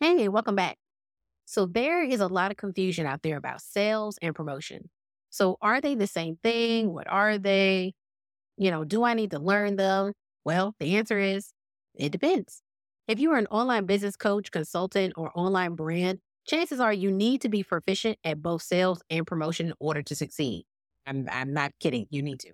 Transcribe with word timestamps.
Hey, 0.00 0.28
welcome 0.28 0.54
back. 0.56 0.78
So, 1.46 1.66
there 1.66 2.02
is 2.04 2.20
a 2.20 2.28
lot 2.28 2.50
of 2.50 2.56
confusion 2.58 3.06
out 3.06 3.22
there 3.22 3.36
about 3.36 3.62
sales 3.62 4.18
and 4.22 4.34
promotion. 4.34 4.90
So, 5.30 5.58
are 5.62 5.80
they 5.80 5.94
the 5.96 6.06
same 6.06 6.38
thing? 6.42 6.92
What 6.92 7.08
are 7.08 7.38
they? 7.38 7.94
You 8.58 8.70
know, 8.70 8.84
do 8.84 9.04
I 9.04 9.14
need 9.14 9.32
to 9.32 9.38
learn 9.40 9.76
them? 9.76 10.14
Well, 10.44 10.74
the 10.80 10.96
answer 10.96 11.18
is 11.18 11.52
it 11.94 12.12
depends. 12.12 12.62
If 13.08 13.20
you 13.20 13.32
are 13.32 13.38
an 13.38 13.48
online 13.48 13.86
business 13.86 14.16
coach, 14.16 14.50
consultant, 14.52 15.14
or 15.16 15.32
online 15.36 15.76
brand, 15.76 16.20
chances 16.46 16.80
are 16.80 16.92
you 16.94 17.12
need 17.12 17.42
to 17.42 17.50
be 17.50 17.64
proficient 17.64 18.18
at 18.24 18.42
both 18.42 18.62
sales 18.62 19.02
and 19.10 19.26
promotion 19.26 19.68
in 19.68 19.74
order 19.80 20.02
to 20.02 20.16
succeed. 20.16 20.64
I'm, 21.06 21.28
I'm 21.30 21.54
not 21.54 21.72
kidding. 21.80 22.06
You 22.10 22.22
need 22.22 22.40
to. 22.40 22.52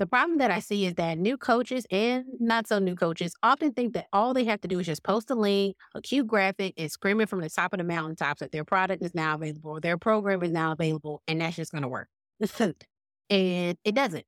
The 0.00 0.06
problem 0.06 0.38
that 0.38 0.50
I 0.50 0.60
see 0.60 0.86
is 0.86 0.94
that 0.94 1.18
new 1.18 1.36
coaches 1.36 1.86
and 1.90 2.24
not 2.40 2.66
so 2.66 2.78
new 2.78 2.94
coaches 2.94 3.34
often 3.42 3.74
think 3.74 3.92
that 3.92 4.06
all 4.14 4.32
they 4.32 4.44
have 4.44 4.62
to 4.62 4.68
do 4.68 4.78
is 4.78 4.86
just 4.86 5.02
post 5.02 5.30
a 5.30 5.34
link, 5.34 5.76
a 5.94 6.00
cute 6.00 6.26
graphic, 6.26 6.72
and 6.78 6.90
screaming 6.90 7.26
from 7.26 7.42
the 7.42 7.50
top 7.50 7.74
of 7.74 7.78
the 7.78 7.84
mountaintops 7.84 8.40
that 8.40 8.50
their 8.50 8.64
product 8.64 9.04
is 9.04 9.14
now 9.14 9.34
available, 9.34 9.78
their 9.78 9.98
program 9.98 10.42
is 10.42 10.52
now 10.52 10.72
available, 10.72 11.20
and 11.28 11.42
that's 11.42 11.56
just 11.56 11.70
going 11.70 11.82
to 11.82 11.88
work. 11.88 12.08
and 12.58 13.76
it 13.84 13.94
doesn't. 13.94 14.24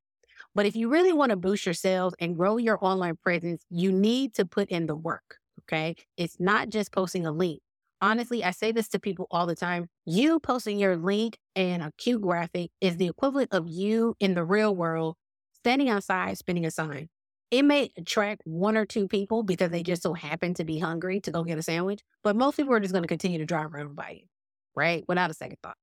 But 0.55 0.67
if 0.67 0.77
you 0.77 0.91
really 0.91 1.15
want 1.15 1.31
to 1.31 1.37
boost 1.37 1.65
your 1.65 1.73
sales 1.73 2.15
and 2.21 2.37
grow 2.37 2.59
your 2.59 2.79
online 2.85 3.17
presence, 3.17 3.65
you 3.71 3.93
need 3.93 4.35
to 4.35 4.45
put 4.45 4.69
in 4.69 4.87
the 4.87 4.95
work. 4.95 5.39
Okay. 5.63 5.97
It's 6.19 6.37
not 6.39 6.69
just 6.69 6.93
posting 6.93 7.25
a 7.25 7.33
link. 7.33 7.61
Honestly, 8.03 8.45
I 8.45 8.51
say 8.51 8.73
this 8.73 8.89
to 8.89 8.99
people 8.99 9.27
all 9.31 9.47
the 9.47 9.55
time. 9.55 9.87
You 10.05 10.39
posting 10.39 10.79
your 10.79 10.99
link 10.99 11.39
and 11.57 11.83
a 11.83 11.93
cute 11.97 12.21
graphic 12.21 12.71
is 12.83 12.99
the 12.99 13.07
equivalent 13.07 13.53
of 13.53 13.69
you 13.69 14.17
in 14.21 14.35
the 14.35 14.45
real 14.45 14.77
world 14.77 15.17
standing 15.63 15.89
outside 15.89 16.39
spinning 16.39 16.67
a 16.67 16.71
sign. 16.71 17.09
It 17.51 17.63
may 17.65 17.91
attract 17.99 18.43
one 18.45 18.77
or 18.77 18.87
two 18.87 19.09
people 19.09 19.43
because 19.43 19.71
they 19.71 19.83
just 19.83 20.03
so 20.03 20.15
happen 20.15 20.55
to 20.55 20.65
be 20.65 20.79
hungry 20.79 21.21
to 21.21 21.31
go 21.31 21.45
get 21.45 21.59
a 21.59 21.63
sandwich, 21.63 22.01
but 22.23 22.35
most 22.35 22.57
people 22.57 22.73
are 22.75 22.81
just 22.81 22.93
going 22.93 23.05
to 23.05 23.09
continue 23.09 23.39
to 23.39 23.45
drive 23.47 23.75
around 23.75 23.95
by 23.95 24.11
you, 24.23 24.27
right? 24.75 25.05
Without 25.07 25.31
a 25.31 25.35
second 25.35 25.59
thought. 25.63 25.77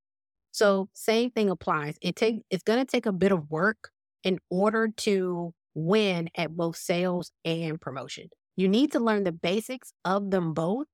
So 0.52 0.89
same 0.94 1.31
thing 1.31 1.50
applies. 1.50 1.95
It 2.02 2.16
take 2.16 2.41
it's 2.50 2.63
going 2.63 2.80
to 2.80 2.85
take 2.85 3.05
a 3.05 3.11
bit 3.11 3.31
of 3.31 3.50
work 3.52 3.91
in 4.23 4.39
order 4.50 4.89
to 4.97 5.53
win 5.75 6.30
at 6.35 6.55
both 6.55 6.75
sales 6.75 7.31
and 7.45 7.80
promotion. 7.80 8.30
You 8.55 8.67
need 8.67 8.91
to 8.94 9.00
learn 9.00 9.23
the 9.23 9.31
basics 9.31 9.94
of 10.03 10.31
them 10.31 10.53
both, 10.53 10.88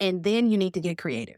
and 0.00 0.24
then 0.24 0.50
you 0.50 0.58
need 0.58 0.74
to 0.74 0.80
get 0.80 0.98
creative. 0.98 1.36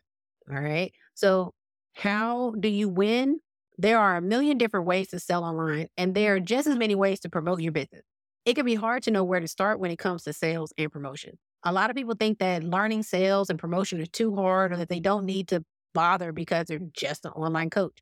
All 0.50 0.60
right. 0.60 0.92
So 1.14 1.52
how 1.94 2.54
do 2.58 2.68
you 2.68 2.88
win? 2.88 3.40
There 3.76 3.98
are 3.98 4.16
a 4.16 4.22
million 4.22 4.56
different 4.58 4.86
ways 4.86 5.08
to 5.08 5.18
sell 5.18 5.44
online, 5.44 5.88
and 5.96 6.14
there 6.14 6.36
are 6.36 6.40
just 6.40 6.66
as 6.66 6.76
many 6.76 6.94
ways 6.94 7.20
to 7.20 7.28
promote 7.28 7.60
your 7.60 7.72
business. 7.72 8.02
It 8.44 8.54
can 8.54 8.66
be 8.66 8.74
hard 8.74 9.02
to 9.04 9.10
know 9.10 9.24
where 9.24 9.40
to 9.40 9.48
start 9.48 9.80
when 9.80 9.90
it 9.90 9.98
comes 9.98 10.22
to 10.24 10.32
sales 10.32 10.72
and 10.78 10.92
promotion. 10.92 11.38
A 11.64 11.72
lot 11.72 11.90
of 11.90 11.96
people 11.96 12.14
think 12.14 12.38
that 12.38 12.62
learning 12.62 13.02
sales 13.02 13.50
and 13.50 13.58
promotion 13.58 14.00
is 14.00 14.08
too 14.10 14.36
hard 14.36 14.72
or 14.72 14.76
that 14.76 14.88
they 14.88 15.00
don't 15.00 15.24
need 15.24 15.48
to 15.48 15.64
bother 15.94 16.30
because 16.30 16.66
they're 16.66 16.78
just 16.92 17.24
an 17.24 17.32
online 17.32 17.70
coach. 17.70 17.98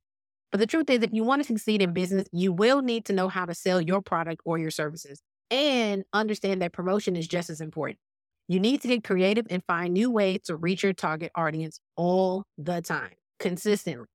But 0.51 0.59
the 0.59 0.67
truth 0.67 0.91
is, 0.91 1.03
if 1.03 1.11
you 1.13 1.25
want 1.25 1.43
to 1.43 1.47
succeed 1.49 1.81
in 1.81 1.95
business, 1.95 2.29
you 2.33 2.53
will 2.53 2.83
need 2.83 3.07
to 3.07 3.13
know 3.13 3.29
how 3.29 3.47
to 3.47 3.55
sell 3.55 3.81
your 3.81 4.03
product 4.03 4.43
or 4.45 4.59
your 4.59 4.71
services 4.71 5.23
and 5.51 6.05
understand 6.13 6.61
that 6.63 6.73
promotion 6.73 7.17
is 7.17 7.27
just 7.27 7.49
as 7.49 7.61
important. 7.61 7.99
You 8.49 8.61
need 8.61 8.83
to 8.83 8.89
get 8.89 9.05
creative 9.05 9.47
and 9.49 9.63
find 9.67 9.95
new 9.95 10.11
ways 10.11 10.41
to 10.45 10.57
reach 10.57 10.83
your 10.83 10.93
target 10.93 11.31
audience 11.35 11.81
all 11.97 12.45
the 12.59 12.83
time, 12.83 13.13
consistently. 13.39 14.07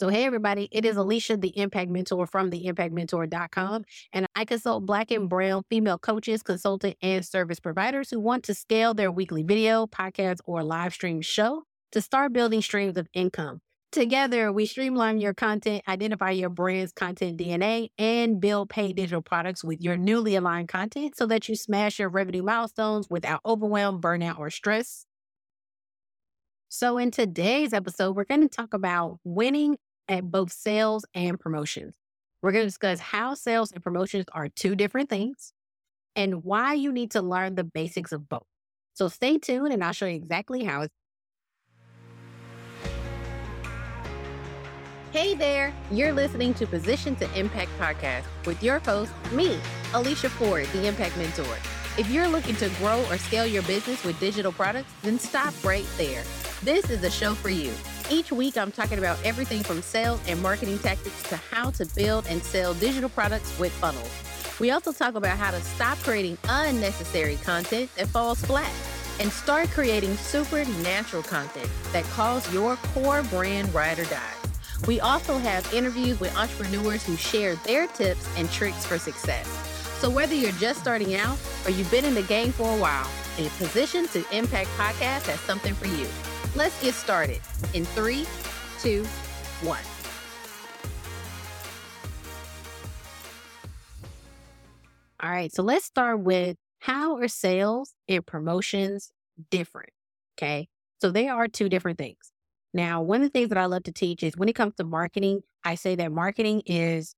So, 0.00 0.08
hey, 0.08 0.24
everybody, 0.24 0.66
it 0.72 0.86
is 0.86 0.96
Alicia, 0.96 1.36
the 1.36 1.54
Impact 1.58 1.90
Mentor 1.90 2.26
from 2.26 2.50
theimpactmentor.com. 2.50 3.84
And 4.14 4.26
I 4.34 4.46
consult 4.46 4.86
Black 4.86 5.10
and 5.10 5.28
Brown 5.28 5.62
female 5.68 5.98
coaches, 5.98 6.42
consultant, 6.42 6.96
and 7.02 7.22
service 7.22 7.60
providers 7.60 8.08
who 8.08 8.18
want 8.18 8.44
to 8.44 8.54
scale 8.54 8.94
their 8.94 9.12
weekly 9.12 9.42
video, 9.42 9.86
podcast, 9.86 10.38
or 10.46 10.64
live 10.64 10.94
stream 10.94 11.20
show 11.20 11.64
to 11.92 12.00
start 12.00 12.32
building 12.32 12.62
streams 12.62 12.96
of 12.96 13.08
income. 13.12 13.60
Together, 13.92 14.50
we 14.50 14.64
streamline 14.64 15.20
your 15.20 15.34
content, 15.34 15.82
identify 15.86 16.30
your 16.30 16.48
brand's 16.48 16.92
content 16.92 17.36
DNA, 17.36 17.90
and 17.98 18.40
build 18.40 18.70
paid 18.70 18.96
digital 18.96 19.20
products 19.20 19.62
with 19.62 19.82
your 19.82 19.98
newly 19.98 20.34
aligned 20.34 20.68
content 20.68 21.14
so 21.14 21.26
that 21.26 21.46
you 21.46 21.54
smash 21.54 21.98
your 21.98 22.08
revenue 22.08 22.42
milestones 22.42 23.10
without 23.10 23.42
overwhelm, 23.44 24.00
burnout, 24.00 24.38
or 24.38 24.48
stress. 24.48 25.04
So, 26.70 26.96
in 26.96 27.10
today's 27.10 27.74
episode, 27.74 28.16
we're 28.16 28.24
going 28.24 28.42
to 28.42 28.48
talk 28.48 28.72
about 28.72 29.18
winning 29.24 29.76
at 30.10 30.30
both 30.30 30.52
sales 30.52 31.06
and 31.14 31.40
promotions. 31.40 31.94
We're 32.42 32.52
going 32.52 32.64
to 32.64 32.68
discuss 32.68 32.98
how 32.98 33.34
sales 33.34 33.70
and 33.70 33.82
promotions 33.82 34.26
are 34.32 34.48
two 34.48 34.74
different 34.74 35.08
things 35.08 35.52
and 36.16 36.42
why 36.44 36.74
you 36.74 36.92
need 36.92 37.12
to 37.12 37.22
learn 37.22 37.54
the 37.54 37.64
basics 37.64 38.12
of 38.12 38.28
both. 38.28 38.46
So 38.94 39.08
stay 39.08 39.38
tuned 39.38 39.72
and 39.72 39.84
I'll 39.84 39.92
show 39.92 40.06
you 40.06 40.16
exactly 40.16 40.64
how 40.64 40.82
it's. 40.82 40.94
Hey 45.12 45.34
there, 45.34 45.72
you're 45.90 46.12
listening 46.12 46.54
to 46.54 46.66
Position 46.66 47.16
to 47.16 47.38
Impact 47.38 47.70
podcast 47.78 48.24
with 48.46 48.62
your 48.62 48.78
host, 48.80 49.12
me, 49.32 49.58
Alicia 49.92 50.30
Ford, 50.30 50.66
the 50.66 50.86
Impact 50.86 51.16
Mentor. 51.16 51.56
If 51.98 52.08
you're 52.10 52.28
looking 52.28 52.54
to 52.56 52.68
grow 52.78 53.04
or 53.10 53.18
scale 53.18 53.46
your 53.46 53.62
business 53.64 54.04
with 54.04 54.18
digital 54.20 54.52
products, 54.52 54.92
then 55.02 55.18
stop 55.18 55.52
right 55.64 55.86
there. 55.96 56.22
This 56.62 56.90
is 56.90 57.00
the 57.00 57.10
show 57.10 57.34
for 57.34 57.48
you. 57.50 57.72
Each 58.10 58.32
week, 58.32 58.58
I'm 58.58 58.72
talking 58.72 58.98
about 58.98 59.24
everything 59.24 59.62
from 59.62 59.82
sales 59.82 60.20
and 60.26 60.42
marketing 60.42 60.80
tactics 60.80 61.22
to 61.28 61.36
how 61.36 61.70
to 61.70 61.86
build 61.94 62.26
and 62.28 62.42
sell 62.42 62.74
digital 62.74 63.08
products 63.08 63.56
with 63.56 63.70
funnels. 63.74 64.10
We 64.58 64.72
also 64.72 64.90
talk 64.90 65.14
about 65.14 65.38
how 65.38 65.52
to 65.52 65.60
stop 65.60 65.96
creating 65.98 66.36
unnecessary 66.48 67.36
content 67.36 67.88
that 67.94 68.08
falls 68.08 68.44
flat 68.44 68.72
and 69.20 69.30
start 69.30 69.68
creating 69.70 70.16
supernatural 70.16 71.22
content 71.22 71.70
that 71.92 72.02
calls 72.06 72.52
your 72.52 72.74
core 72.94 73.22
brand 73.22 73.72
ride 73.72 74.00
or 74.00 74.04
die. 74.06 74.34
We 74.88 74.98
also 74.98 75.38
have 75.38 75.72
interviews 75.72 76.18
with 76.18 76.36
entrepreneurs 76.36 77.04
who 77.04 77.16
share 77.16 77.54
their 77.64 77.86
tips 77.86 78.28
and 78.36 78.50
tricks 78.50 78.84
for 78.84 78.98
success. 78.98 79.46
So 80.00 80.10
whether 80.10 80.34
you're 80.34 80.50
just 80.52 80.80
starting 80.80 81.14
out 81.14 81.38
or 81.64 81.70
you've 81.70 81.90
been 81.92 82.04
in 82.04 82.14
the 82.14 82.22
game 82.22 82.50
for 82.50 82.76
a 82.76 82.80
while, 82.80 83.08
a 83.38 83.48
Position 83.50 84.08
to 84.08 84.24
Impact 84.36 84.68
podcast 84.76 85.28
has 85.28 85.38
something 85.40 85.74
for 85.74 85.86
you. 85.86 86.08
Let's 86.56 86.82
get 86.82 86.94
started 86.94 87.40
in 87.74 87.84
three, 87.84 88.26
two, 88.80 89.04
one. 89.62 89.78
All 95.22 95.30
right, 95.30 95.52
so 95.52 95.62
let's 95.62 95.84
start 95.84 96.20
with 96.20 96.56
how 96.80 97.18
are 97.18 97.28
sales 97.28 97.94
and 98.08 98.26
promotions 98.26 99.12
different? 99.50 99.90
Okay, 100.36 100.68
so 101.00 101.10
they 101.10 101.28
are 101.28 101.46
two 101.46 101.68
different 101.68 101.98
things. 101.98 102.32
Now, 102.74 103.00
one 103.02 103.22
of 103.22 103.28
the 103.28 103.38
things 103.38 103.50
that 103.50 103.58
I 103.58 103.66
love 103.66 103.84
to 103.84 103.92
teach 103.92 104.22
is 104.22 104.36
when 104.36 104.48
it 104.48 104.54
comes 104.54 104.74
to 104.76 104.84
marketing, 104.84 105.42
I 105.62 105.76
say 105.76 105.94
that 105.96 106.10
marketing 106.10 106.62
is 106.66 107.14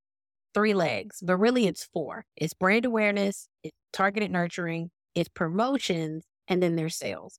three 0.52 0.74
legs, 0.74 1.20
but 1.22 1.36
really 1.36 1.66
it's 1.66 1.84
four 1.84 2.26
it's 2.36 2.52
brand 2.52 2.84
awareness, 2.84 3.48
it's 3.62 3.76
targeted 3.94 4.30
nurturing, 4.30 4.90
it's 5.14 5.30
promotions, 5.30 6.24
and 6.48 6.62
then 6.62 6.76
there's 6.76 6.96
sales. 6.96 7.38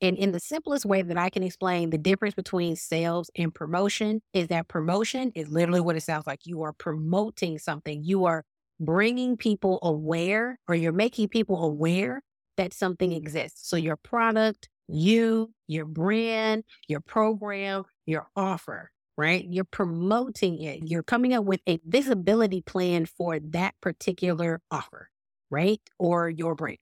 And 0.00 0.16
in 0.18 0.32
the 0.32 0.40
simplest 0.40 0.84
way 0.84 1.02
that 1.02 1.16
I 1.16 1.30
can 1.30 1.42
explain 1.42 1.90
the 1.90 1.98
difference 1.98 2.34
between 2.34 2.76
sales 2.76 3.30
and 3.36 3.54
promotion 3.54 4.20
is 4.34 4.48
that 4.48 4.68
promotion 4.68 5.32
is 5.34 5.48
literally 5.48 5.80
what 5.80 5.96
it 5.96 6.02
sounds 6.02 6.26
like. 6.26 6.40
You 6.44 6.62
are 6.62 6.74
promoting 6.74 7.58
something. 7.58 8.02
You 8.04 8.26
are 8.26 8.44
bringing 8.78 9.36
people 9.36 9.78
aware 9.82 10.58
or 10.68 10.74
you're 10.74 10.92
making 10.92 11.28
people 11.28 11.64
aware 11.64 12.22
that 12.58 12.74
something 12.74 13.12
exists. 13.12 13.68
So 13.68 13.76
your 13.76 13.96
product, 13.96 14.68
you, 14.88 15.52
your 15.66 15.86
brand, 15.86 16.64
your 16.88 17.00
program, 17.00 17.84
your 18.04 18.26
offer, 18.36 18.90
right? 19.16 19.46
You're 19.48 19.64
promoting 19.64 20.60
it. 20.60 20.80
You're 20.84 21.02
coming 21.02 21.32
up 21.32 21.44
with 21.44 21.60
a 21.66 21.80
visibility 21.86 22.60
plan 22.60 23.06
for 23.06 23.38
that 23.40 23.74
particular 23.80 24.60
offer, 24.70 25.08
right? 25.50 25.80
Or 25.98 26.28
your 26.28 26.54
brand. 26.54 26.78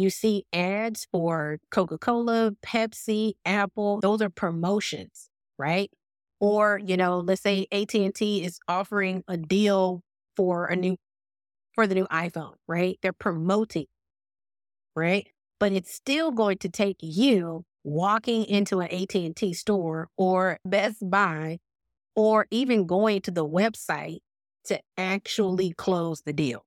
You 0.00 0.08
see 0.08 0.46
ads 0.50 1.06
for 1.12 1.58
Coca 1.70 1.98
Cola, 1.98 2.52
Pepsi, 2.64 3.34
Apple. 3.44 4.00
Those 4.00 4.22
are 4.22 4.30
promotions, 4.30 5.28
right? 5.58 5.90
Or 6.40 6.80
you 6.82 6.96
know, 6.96 7.18
let's 7.18 7.42
say 7.42 7.66
AT 7.70 7.94
and 7.94 8.14
T 8.14 8.42
is 8.42 8.58
offering 8.66 9.24
a 9.28 9.36
deal 9.36 10.02
for 10.36 10.64
a 10.66 10.74
new 10.74 10.96
for 11.74 11.86
the 11.86 11.94
new 11.94 12.06
iPhone, 12.06 12.54
right? 12.66 12.98
They're 13.02 13.12
promoting, 13.12 13.86
right? 14.96 15.28
But 15.58 15.72
it's 15.72 15.92
still 15.94 16.30
going 16.30 16.56
to 16.58 16.70
take 16.70 16.96
you 17.00 17.64
walking 17.84 18.46
into 18.46 18.80
an 18.80 18.90
AT 18.90 19.14
and 19.14 19.36
T 19.36 19.52
store 19.52 20.08
or 20.16 20.60
Best 20.64 21.10
Buy, 21.10 21.58
or 22.16 22.46
even 22.50 22.86
going 22.86 23.20
to 23.22 23.30
the 23.30 23.46
website 23.46 24.20
to 24.64 24.80
actually 24.96 25.74
close 25.74 26.22
the 26.22 26.32
deal. 26.32 26.64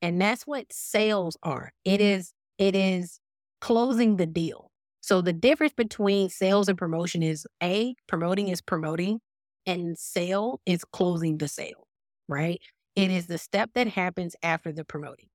And 0.00 0.20
that's 0.20 0.46
what 0.46 0.72
sales 0.72 1.36
are. 1.42 1.72
It 1.84 2.00
is 2.00 2.32
it 2.58 2.74
is 2.74 3.20
closing 3.60 4.16
the 4.16 4.26
deal. 4.26 4.70
So 5.00 5.20
the 5.20 5.32
difference 5.32 5.72
between 5.72 6.30
sales 6.30 6.68
and 6.68 6.76
promotion 6.76 7.22
is 7.22 7.46
A, 7.62 7.94
promoting 8.08 8.48
is 8.48 8.60
promoting, 8.60 9.20
and 9.64 9.96
sale 9.98 10.60
is 10.66 10.84
closing 10.84 11.38
the 11.38 11.48
sale, 11.48 11.86
right? 12.28 12.60
It 12.96 13.10
is 13.10 13.26
the 13.26 13.38
step 13.38 13.70
that 13.74 13.88
happens 13.88 14.34
after 14.42 14.72
the 14.72 14.84
promoting. 14.84 15.28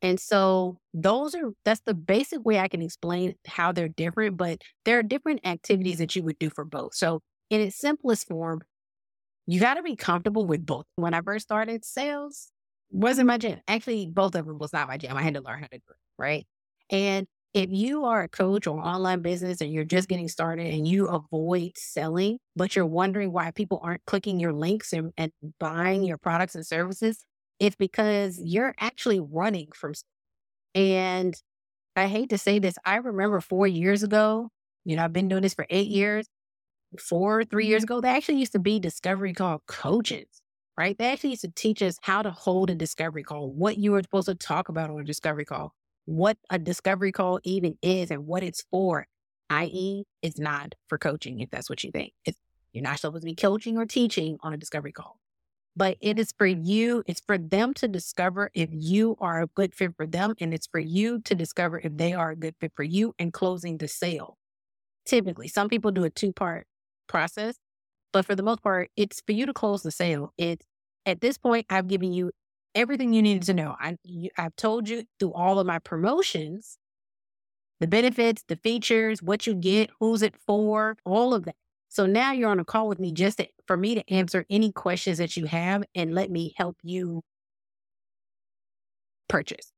And 0.00 0.20
so 0.20 0.78
those 0.94 1.34
are 1.34 1.52
that's 1.64 1.80
the 1.84 1.94
basic 1.94 2.44
way 2.44 2.58
I 2.60 2.68
can 2.68 2.82
explain 2.82 3.34
how 3.46 3.72
they're 3.72 3.88
different, 3.88 4.36
but 4.36 4.62
there 4.84 4.98
are 4.98 5.02
different 5.02 5.40
activities 5.44 5.98
that 5.98 6.14
you 6.14 6.22
would 6.22 6.38
do 6.38 6.50
for 6.50 6.64
both. 6.64 6.94
So 6.94 7.20
in 7.50 7.60
its 7.60 7.76
simplest 7.78 8.28
form, 8.28 8.62
you 9.46 9.60
got 9.60 9.74
to 9.74 9.82
be 9.82 9.96
comfortable 9.96 10.46
with 10.46 10.64
both. 10.64 10.84
When 10.96 11.14
I 11.14 11.20
first 11.22 11.44
started 11.46 11.84
sales, 11.84 12.52
wasn't 12.90 13.26
my 13.26 13.38
jam. 13.38 13.60
Actually, 13.68 14.06
both 14.06 14.34
of 14.34 14.46
them 14.46 14.58
was 14.58 14.72
not 14.72 14.88
my 14.88 14.96
jam. 14.96 15.16
I 15.16 15.22
had 15.22 15.34
to 15.34 15.40
learn 15.40 15.60
how 15.60 15.66
to 15.66 15.78
do 15.78 15.82
it, 15.88 15.96
right? 16.18 16.46
And 16.90 17.26
if 17.54 17.70
you 17.70 18.04
are 18.04 18.22
a 18.22 18.28
coach 18.28 18.66
or 18.66 18.78
online 18.78 19.22
business 19.22 19.60
and 19.60 19.72
you're 19.72 19.84
just 19.84 20.08
getting 20.08 20.28
started 20.28 20.72
and 20.72 20.86
you 20.86 21.06
avoid 21.06 21.72
selling, 21.76 22.38
but 22.54 22.76
you're 22.76 22.86
wondering 22.86 23.32
why 23.32 23.50
people 23.50 23.80
aren't 23.82 24.04
clicking 24.04 24.38
your 24.38 24.52
links 24.52 24.92
and, 24.92 25.12
and 25.16 25.32
buying 25.58 26.04
your 26.04 26.18
products 26.18 26.54
and 26.54 26.66
services, 26.66 27.24
it's 27.58 27.76
because 27.76 28.38
you're 28.42 28.74
actually 28.78 29.20
running 29.20 29.68
from. 29.74 29.94
And 30.74 31.34
I 31.96 32.06
hate 32.06 32.30
to 32.30 32.38
say 32.38 32.58
this, 32.58 32.76
I 32.84 32.96
remember 32.96 33.40
four 33.40 33.66
years 33.66 34.02
ago, 34.02 34.50
you 34.84 34.96
know, 34.96 35.04
I've 35.04 35.12
been 35.12 35.28
doing 35.28 35.42
this 35.42 35.54
for 35.54 35.66
eight 35.70 35.88
years. 35.88 36.28
Four, 36.98 37.44
three 37.44 37.66
years 37.66 37.82
mm-hmm. 37.82 37.92
ago, 37.94 38.00
they 38.00 38.08
actually 38.08 38.38
used 38.38 38.52
to 38.52 38.58
be 38.58 38.78
discovery 38.78 39.34
call 39.34 39.62
coaches, 39.66 40.26
right? 40.78 40.96
They 40.96 41.12
actually 41.12 41.30
used 41.30 41.42
to 41.42 41.50
teach 41.50 41.82
us 41.82 41.98
how 42.02 42.22
to 42.22 42.30
hold 42.30 42.70
a 42.70 42.74
discovery 42.76 43.24
call, 43.24 43.50
what 43.50 43.78
you 43.78 43.92
were 43.92 44.02
supposed 44.02 44.28
to 44.28 44.36
talk 44.36 44.68
about 44.68 44.90
on 44.90 45.00
a 45.00 45.04
discovery 45.04 45.44
call, 45.44 45.74
what 46.04 46.38
a 46.50 46.58
discovery 46.58 47.10
call 47.10 47.40
even 47.42 47.76
is 47.82 48.12
and 48.12 48.26
what 48.26 48.44
it's 48.44 48.64
for, 48.70 49.08
i.e., 49.50 50.04
it's 50.22 50.38
not 50.38 50.76
for 50.88 50.96
coaching, 50.96 51.40
if 51.40 51.50
that's 51.50 51.68
what 51.68 51.82
you 51.82 51.90
think. 51.90 52.12
It's, 52.24 52.38
you're 52.72 52.84
not 52.84 53.00
supposed 53.00 53.22
to 53.22 53.26
be 53.26 53.34
coaching 53.34 53.76
or 53.76 53.86
teaching 53.86 54.38
on 54.40 54.52
a 54.52 54.56
discovery 54.56 54.92
call 54.92 55.18
but 55.78 55.96
it 56.00 56.18
is 56.18 56.32
for 56.36 56.46
you. 56.46 57.04
It's 57.06 57.20
for 57.20 57.38
them 57.38 57.72
to 57.74 57.86
discover 57.86 58.50
if 58.52 58.68
you 58.72 59.16
are 59.20 59.42
a 59.42 59.46
good 59.46 59.76
fit 59.76 59.94
for 59.96 60.08
them. 60.08 60.34
And 60.40 60.52
it's 60.52 60.66
for 60.66 60.80
you 60.80 61.20
to 61.20 61.36
discover 61.36 61.78
if 61.78 61.96
they 61.96 62.12
are 62.12 62.32
a 62.32 62.36
good 62.36 62.56
fit 62.60 62.72
for 62.74 62.82
you 62.82 63.14
and 63.16 63.32
closing 63.32 63.78
the 63.78 63.86
sale. 63.86 64.38
Typically, 65.06 65.46
some 65.46 65.68
people 65.68 65.92
do 65.92 66.02
a 66.02 66.10
two 66.10 66.32
part 66.32 66.66
process, 67.06 67.54
but 68.12 68.26
for 68.26 68.34
the 68.34 68.42
most 68.42 68.60
part, 68.60 68.90
it's 68.96 69.22
for 69.24 69.30
you 69.32 69.46
to 69.46 69.52
close 69.52 69.82
the 69.84 69.92
sale. 69.92 70.32
It's 70.36 70.66
at 71.08 71.20
this 71.20 71.38
point, 71.38 71.66
I've 71.70 71.88
given 71.88 72.12
you 72.12 72.30
everything 72.74 73.12
you 73.12 73.22
needed 73.22 73.44
to 73.44 73.54
know. 73.54 73.74
I, 73.80 73.96
you, 74.04 74.30
I've 74.36 74.54
told 74.56 74.88
you 74.88 75.04
through 75.18 75.32
all 75.32 75.58
of 75.58 75.66
my 75.66 75.78
promotions, 75.78 76.78
the 77.80 77.86
benefits, 77.86 78.44
the 78.46 78.56
features, 78.56 79.22
what 79.22 79.46
you 79.46 79.54
get, 79.54 79.90
who's 79.98 80.22
it 80.22 80.34
for, 80.46 80.96
all 81.04 81.34
of 81.34 81.46
that. 81.46 81.56
So 81.88 82.04
now 82.04 82.32
you're 82.32 82.50
on 82.50 82.60
a 82.60 82.64
call 82.64 82.86
with 82.86 83.00
me 83.00 83.12
just 83.12 83.38
to, 83.38 83.48
for 83.66 83.76
me 83.76 83.94
to 83.94 84.12
answer 84.12 84.44
any 84.50 84.70
questions 84.70 85.18
that 85.18 85.36
you 85.36 85.46
have 85.46 85.84
and 85.94 86.14
let 86.14 86.30
me 86.30 86.52
help 86.56 86.76
you 86.82 87.22
purchase. 89.28 89.72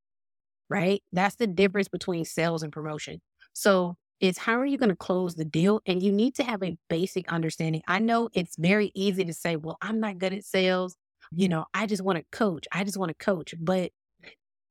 Right? 0.69 1.03
That's 1.13 1.37
the 1.37 1.47
difference 1.47 1.89
between 1.89 2.25
sales 2.25 2.63
and 2.63 2.73
promotion. 2.73 3.21
So 3.53 3.97
it's 4.21 4.39
how 4.39 4.59
are 4.61 4.67
you 4.67 4.79
going 4.79 4.91
to 4.91 4.97
close 4.97 5.35
the 5.35 5.45
deal? 5.45 5.81
And 5.87 6.03
you 6.03 6.13
need 6.13 6.35
to 6.37 6.45
have 6.45 6.63
a 6.63 6.77
basic 6.89 7.33
understanding. 7.33 7.83
I 7.89 8.01
know 8.01 8.29
it's 8.35 8.57
very 8.57 8.93
easy 8.95 9.25
to 9.25 9.33
say, 9.33 9.57
well, 9.57 9.79
I'm 9.81 10.01
not 10.01 10.19
good 10.19 10.33
at 10.33 10.45
sales. 10.45 10.97
You 11.33 11.49
know, 11.49 11.67
I 11.75 11.87
just 11.87 12.03
want 12.03 12.19
to 12.19 12.25
coach. 12.37 12.67
I 12.73 12.85
just 12.85 12.97
want 12.97 13.11
to 13.11 13.25
coach. 13.25 13.55
But 13.59 13.93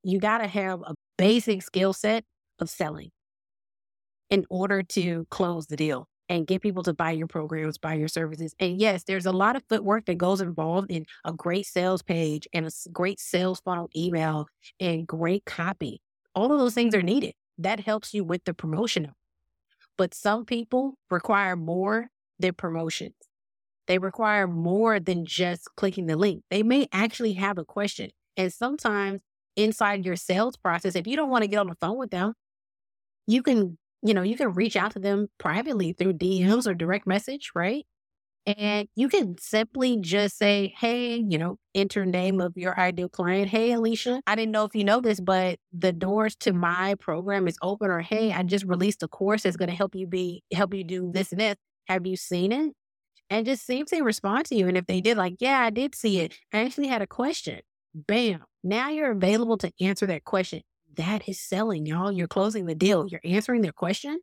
you 0.03 0.19
got 0.19 0.39
to 0.39 0.47
have 0.47 0.81
a 0.81 0.95
basic 1.17 1.63
skill 1.63 1.93
set 1.93 2.25
of 2.59 2.69
selling 2.69 3.11
in 4.29 4.45
order 4.49 4.83
to 4.83 5.25
close 5.31 5.67
the 5.67 5.75
deal 5.77 6.07
and 6.27 6.45
get 6.45 6.61
people 6.61 6.83
to 6.83 6.93
buy 6.93 7.11
your 7.11 7.25
programs, 7.27 7.77
buy 7.79 7.95
your 7.95 8.07
services. 8.07 8.53
And 8.59 8.79
yes, 8.79 9.03
there's 9.05 9.25
a 9.25 9.31
lot 9.31 9.55
of 9.55 9.63
footwork 9.67 10.05
that 10.05 10.17
goes 10.19 10.41
involved 10.41 10.91
in 10.91 11.05
a 11.25 11.33
great 11.33 11.65
sales 11.65 12.03
page 12.03 12.47
and 12.53 12.67
a 12.67 12.69
great 12.91 13.19
sales 13.19 13.59
funnel 13.61 13.89
email 13.95 14.47
and 14.79 15.07
great 15.07 15.45
copy. 15.45 16.01
All 16.35 16.51
of 16.53 16.59
those 16.59 16.75
things 16.75 16.93
are 16.93 17.01
needed. 17.01 17.33
That 17.57 17.79
helps 17.79 18.13
you 18.13 18.23
with 18.23 18.43
the 18.45 18.53
promotion. 18.53 19.11
But 19.97 20.13
some 20.13 20.45
people 20.45 20.95
require 21.11 21.55
more 21.55 22.09
than 22.39 22.53
promotions. 22.55 23.15
They 23.89 23.99
require 23.99 24.47
more 24.47 25.01
than 25.01 25.25
just 25.25 25.69
clicking 25.77 26.07
the 26.07 26.17
link. 26.17 26.43
They 26.51 26.63
may 26.63 26.87
actually 26.93 27.33
have 27.35 27.59
a 27.59 27.65
question. 27.65 28.11
And 28.37 28.53
sometimes 28.53 29.21
inside 29.57 30.05
your 30.05 30.17
sales 30.17 30.57
process, 30.57 30.95
if 30.95 31.07
you 31.07 31.17
don't 31.17 31.31
want 31.31 31.43
to 31.43 31.49
get 31.49 31.59
on 31.59 31.67
the 31.69 31.75
phone 31.81 31.99
with 31.99 32.11
them, 32.11 32.35
you 33.27 33.43
can 33.43 33.77
you 34.03 34.13
know, 34.13 34.21
you 34.23 34.37
can 34.37 34.53
reach 34.53 34.77
out 34.77 34.93
to 34.93 34.99
them 34.99 35.27
privately 35.39 35.93
through 35.93 36.13
DMs 36.13 36.67
or 36.67 36.73
direct 36.73 37.07
message, 37.07 37.51
right? 37.55 37.85
And 38.47 38.87
you 38.95 39.09
can 39.09 39.37
simply 39.39 39.97
just 40.01 40.37
say, 40.37 40.73
hey, 40.77 41.17
you 41.17 41.37
know, 41.37 41.57
enter 41.75 42.05
name 42.05 42.41
of 42.41 42.53
your 42.57 42.79
ideal 42.79 43.09
client. 43.09 43.49
Hey, 43.49 43.73
Alicia, 43.73 44.21
I 44.27 44.35
didn't 44.35 44.53
know 44.53 44.65
if 44.65 44.75
you 44.75 44.83
know 44.85 45.01
this, 45.01 45.19
but 45.21 45.59
the 45.73 45.93
doors 45.93 46.35
to 46.41 46.53
my 46.53 46.95
program 46.95 47.47
is 47.47 47.57
open. 47.61 47.91
Or 47.91 48.01
hey, 48.01 48.33
I 48.33 48.43
just 48.43 48.65
released 48.65 49.03
a 49.03 49.09
course 49.09 49.43
that's 49.43 49.57
going 49.57 49.69
to 49.69 49.75
help 49.75 49.95
you 49.95 50.07
be 50.07 50.43
help 50.53 50.73
you 50.73 50.83
do 50.85 51.11
this 51.13 51.31
and 51.31 51.41
this. 51.41 51.57
Have 51.87 52.07
you 52.07 52.17
seen 52.17 52.51
it? 52.53 52.73
And 53.29 53.45
just 53.45 53.65
see 53.65 53.79
if 53.79 53.87
they 53.87 54.01
respond 54.01 54.45
to 54.45 54.55
you. 54.55 54.67
And 54.67 54.77
if 54.77 54.87
they 54.87 55.01
did, 55.01 55.17
like, 55.17 55.35
yeah, 55.39 55.59
I 55.59 55.69
did 55.69 55.93
see 55.93 56.19
it. 56.19 56.33
I 56.51 56.63
actually 56.63 56.87
had 56.87 57.01
a 57.01 57.07
question. 57.07 57.59
Bam. 57.93 58.43
Now 58.63 58.89
you're 58.89 59.11
available 59.11 59.57
to 59.59 59.71
answer 59.79 60.05
that 60.07 60.23
question 60.23 60.61
that 60.99 61.29
is 61.29 61.39
selling, 61.39 61.85
y'all. 61.85 62.11
You're 62.11 62.27
closing 62.27 62.65
the 62.65 62.75
deal. 62.75 63.07
You're 63.07 63.21
answering 63.23 63.61
their 63.61 63.71
question 63.71 64.19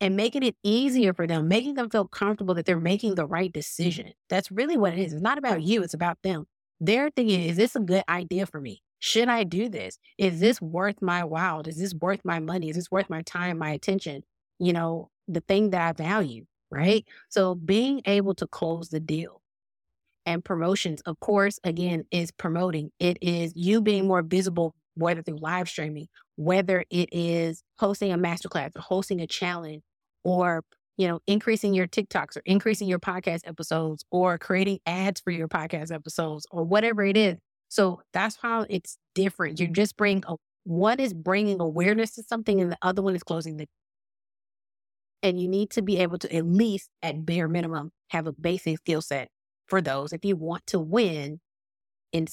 and 0.00 0.16
making 0.16 0.42
it 0.42 0.56
easier 0.64 1.14
for 1.14 1.28
them, 1.28 1.46
making 1.46 1.74
them 1.74 1.88
feel 1.90 2.08
comfortable 2.08 2.54
that 2.54 2.66
they're 2.66 2.80
making 2.80 3.14
the 3.14 3.24
right 3.24 3.52
decision. 3.52 4.12
That's 4.28 4.50
really 4.50 4.76
what 4.76 4.94
it 4.94 4.98
is. 4.98 5.12
It's 5.12 5.22
not 5.22 5.38
about 5.38 5.62
you, 5.62 5.82
it's 5.82 5.94
about 5.94 6.18
them. 6.24 6.46
They're 6.80 7.10
thinking, 7.10 7.42
is 7.42 7.56
this 7.56 7.76
a 7.76 7.80
good 7.80 8.02
idea 8.08 8.46
for 8.46 8.60
me? 8.60 8.82
Should 8.98 9.28
I 9.28 9.44
do 9.44 9.68
this? 9.68 9.98
Is 10.18 10.40
this 10.40 10.60
worth 10.60 11.00
my 11.00 11.22
while? 11.22 11.60
Is 11.60 11.78
this 11.78 11.94
worth 11.94 12.24
my 12.24 12.40
money? 12.40 12.70
Is 12.70 12.76
this 12.76 12.90
worth 12.90 13.08
my 13.08 13.22
time, 13.22 13.58
my 13.58 13.70
attention? 13.70 14.24
You 14.58 14.72
know, 14.72 15.10
the 15.28 15.40
thing 15.40 15.70
that 15.70 15.88
I 15.88 15.92
value, 15.92 16.46
right? 16.72 17.04
So 17.28 17.54
being 17.54 18.00
able 18.06 18.34
to 18.36 18.46
close 18.46 18.88
the 18.88 19.00
deal 19.00 19.42
and 20.26 20.44
promotions, 20.44 21.02
of 21.02 21.20
course, 21.20 21.58
again, 21.64 22.04
is 22.10 22.30
promoting. 22.30 22.90
It 22.98 23.18
is 23.20 23.52
you 23.54 23.80
being 23.82 24.06
more 24.06 24.22
visible 24.22 24.74
whether 24.94 25.22
through 25.22 25.38
live 25.38 25.68
streaming, 25.68 26.08
whether 26.36 26.84
it 26.90 27.08
is 27.12 27.62
hosting 27.78 28.12
a 28.12 28.18
masterclass 28.18 28.70
or 28.76 28.80
hosting 28.80 29.20
a 29.20 29.26
challenge 29.26 29.82
or 30.24 30.62
you 30.96 31.08
know 31.08 31.20
increasing 31.26 31.74
your 31.74 31.86
TikToks 31.86 32.36
or 32.36 32.42
increasing 32.44 32.88
your 32.88 32.98
podcast 32.98 33.40
episodes 33.46 34.04
or 34.10 34.38
creating 34.38 34.78
ads 34.86 35.20
for 35.20 35.30
your 35.30 35.48
podcast 35.48 35.92
episodes 35.92 36.46
or 36.50 36.64
whatever 36.64 37.04
it 37.04 37.16
is. 37.16 37.36
So 37.68 38.02
that's 38.12 38.36
how 38.36 38.66
it's 38.68 38.98
different. 39.14 39.58
You're 39.58 39.70
just 39.70 39.96
bringing 39.96 40.24
a, 40.28 40.36
one 40.64 41.00
is 41.00 41.14
bringing 41.14 41.60
awareness 41.60 42.14
to 42.16 42.22
something 42.22 42.60
and 42.60 42.70
the 42.70 42.78
other 42.82 43.02
one 43.02 43.16
is 43.16 43.22
closing 43.22 43.56
the 43.56 43.66
and 45.22 45.40
you 45.40 45.48
need 45.48 45.70
to 45.70 45.82
be 45.82 45.98
able 45.98 46.18
to 46.18 46.34
at 46.34 46.46
least 46.46 46.90
at 47.02 47.24
bare 47.24 47.48
minimum 47.48 47.90
have 48.10 48.26
a 48.26 48.32
basic 48.32 48.78
skill 48.78 49.02
set 49.02 49.28
for 49.66 49.80
those 49.80 50.12
if 50.12 50.24
you 50.24 50.36
want 50.36 50.66
to 50.66 50.78
win 50.78 51.40
in 52.12 52.26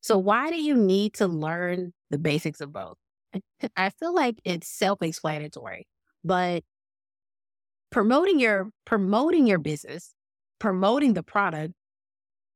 so, 0.00 0.16
why 0.16 0.50
do 0.50 0.60
you 0.60 0.74
need 0.74 1.14
to 1.14 1.26
learn 1.26 1.92
the 2.10 2.18
basics 2.18 2.60
of 2.60 2.72
both? 2.72 2.96
I 3.76 3.90
feel 3.90 4.14
like 4.14 4.40
it's 4.44 4.68
self-explanatory, 4.68 5.86
but 6.24 6.62
promoting 7.90 8.38
your 8.38 8.70
promoting 8.84 9.46
your 9.46 9.58
business, 9.58 10.14
promoting 10.58 11.14
the 11.14 11.22
product, 11.22 11.74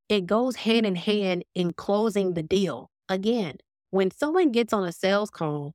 it 0.09 0.27
goes 0.27 0.57
hand 0.57 0.87
in 0.87 0.95
mm-hmm. 0.95 1.11
hand 1.11 1.45
in 1.55 1.73
closing 1.73 2.35
the 2.35 2.43
deal. 2.43 2.91
Again, 3.09 3.57
when 3.91 4.11
someone 4.11 4.53
gets 4.53 4.73
on 4.73 4.85
a 4.87 4.93
sales 4.93 5.31
call, 5.31 5.75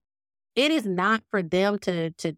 it 0.55 0.71
is 0.71 0.85
not 0.85 1.21
for 1.29 1.43
them 1.43 1.79
to 1.79 2.11
to 2.11 2.33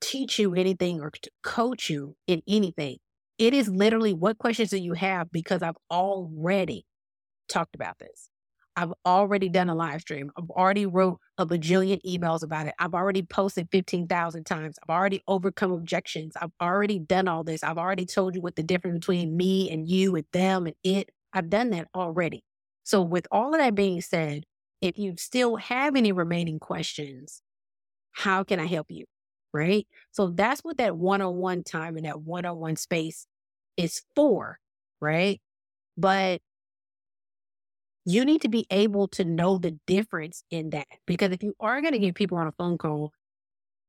teach 0.00 0.38
you 0.38 0.54
anything 0.54 1.00
or 1.00 1.10
coach 1.42 1.90
you 1.90 2.16
in 2.26 2.42
anything. 2.48 2.98
It 3.38 3.54
is 3.54 3.68
literally 3.68 4.12
what 4.12 4.38
questions 4.38 4.70
do 4.70 4.78
you 4.78 4.94
have 4.94 5.30
because 5.30 5.62
I've 5.62 5.76
already 5.90 6.84
talked 7.48 7.74
about 7.74 7.98
this. 7.98 8.30
I've 8.76 8.92
already 9.04 9.48
done 9.48 9.68
a 9.68 9.74
live 9.74 10.02
stream. 10.02 10.30
I've 10.36 10.50
already 10.50 10.86
wrote 10.86 11.18
a 11.36 11.44
bajillion 11.44 12.00
emails 12.06 12.44
about 12.44 12.68
it. 12.68 12.74
I've 12.78 12.94
already 12.94 13.22
posted 13.22 13.68
15,000 13.72 14.44
times. 14.44 14.76
I've 14.80 14.94
already 14.94 15.20
overcome 15.26 15.72
objections. 15.72 16.34
I've 16.40 16.52
already 16.62 17.00
done 17.00 17.26
all 17.26 17.42
this. 17.42 17.64
I've 17.64 17.78
already 17.78 18.06
told 18.06 18.36
you 18.36 18.40
what 18.40 18.54
the 18.54 18.62
difference 18.62 19.00
between 19.00 19.36
me 19.36 19.68
and 19.68 19.88
you 19.88 20.14
and 20.14 20.24
them 20.32 20.66
and 20.66 20.76
it. 20.84 21.10
I've 21.32 21.50
done 21.50 21.70
that 21.70 21.88
already. 21.92 22.44
So 22.84 23.02
with 23.02 23.26
all 23.32 23.52
of 23.52 23.60
that 23.60 23.74
being 23.74 24.00
said, 24.00 24.44
if 24.80 24.96
you 24.96 25.14
still 25.16 25.56
have 25.56 25.96
any 25.96 26.12
remaining 26.12 26.60
questions, 26.60 27.42
how 28.12 28.44
can 28.44 28.60
I 28.60 28.66
help 28.66 28.86
you? 28.90 29.06
Right. 29.52 29.86
So 30.12 30.28
that's 30.28 30.60
what 30.62 30.76
that 30.78 30.96
one 30.96 31.22
on 31.22 31.36
one 31.36 31.64
time 31.64 31.96
and 31.96 32.04
that 32.06 32.20
one 32.20 32.44
on 32.44 32.58
one 32.58 32.76
space 32.76 33.26
is 33.76 34.02
for. 34.14 34.58
Right. 35.00 35.40
But 35.96 36.42
you 38.04 38.24
need 38.24 38.40
to 38.42 38.48
be 38.48 38.66
able 38.70 39.08
to 39.08 39.24
know 39.24 39.58
the 39.58 39.72
difference 39.86 40.42
in 40.50 40.70
that. 40.70 40.86
Because 41.06 41.32
if 41.32 41.42
you 41.42 41.54
are 41.60 41.80
going 41.80 41.92
to 41.92 41.98
get 41.98 42.14
people 42.14 42.38
on 42.38 42.46
a 42.46 42.52
phone 42.52 42.78
call, 42.78 43.12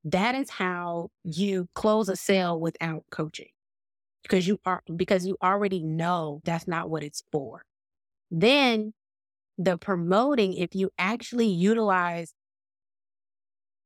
that 0.06 0.36
is 0.36 0.50
how 0.50 1.10
you 1.24 1.70
close 1.76 2.10
a 2.10 2.16
sale 2.16 2.60
without 2.60 3.04
coaching. 3.12 3.50
Because 4.24 4.48
you 4.48 4.60
are 4.66 4.84
because 4.96 5.26
you 5.26 5.38
already 5.44 5.84
know 5.84 6.42
that's 6.46 6.68
not 6.68 6.90
what 6.90 7.04
it's 7.04 7.24
for. 7.32 7.64
Then 8.32 8.94
the 9.58 9.78
promoting, 9.78 10.54
if 10.56 10.76
you 10.76 10.92
actually 11.00 11.48
utilize 11.48 12.34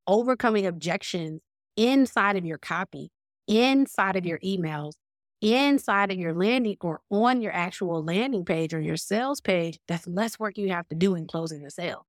overcoming 0.06 0.66
objections 0.66 1.40
inside 1.76 2.36
of 2.36 2.44
your 2.44 2.58
copy, 2.58 3.10
inside 3.46 4.16
of 4.16 4.26
your 4.26 4.38
mm-hmm. 4.38 4.64
emails, 4.64 4.92
inside 5.40 6.10
of 6.10 6.18
your 6.18 6.32
landing 6.32 6.76
or 6.80 7.00
on 7.10 7.42
your 7.42 7.52
actual 7.52 8.02
landing 8.02 8.44
page 8.44 8.72
or 8.72 8.80
your 8.80 8.96
sales 8.96 9.40
page, 9.40 9.78
that's 9.86 10.06
less 10.06 10.38
work 10.38 10.56
you 10.56 10.70
have 10.70 10.88
to 10.88 10.94
do 10.94 11.14
in 11.14 11.26
closing 11.26 11.62
the 11.62 11.70
sale, 11.70 12.06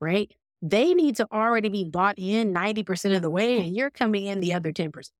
right? 0.00 0.32
They 0.62 0.92
need 0.92 1.16
to 1.16 1.28
already 1.32 1.68
be 1.68 1.84
bought 1.84 2.16
in 2.18 2.52
90% 2.52 3.16
of 3.16 3.22
the 3.22 3.30
way, 3.30 3.58
and 3.58 3.74
you're 3.74 3.90
coming 3.90 4.26
in 4.26 4.40
the 4.40 4.52
other 4.52 4.72
10% 4.72 5.10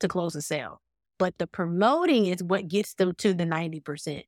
to 0.00 0.08
close 0.08 0.32
the 0.32 0.42
sale. 0.42 0.80
But 1.18 1.38
the 1.38 1.46
promoting 1.46 2.26
is 2.26 2.42
what 2.42 2.68
gets 2.68 2.94
them 2.94 3.12
to 3.18 3.34
the 3.34 3.44
90%, 3.44 4.24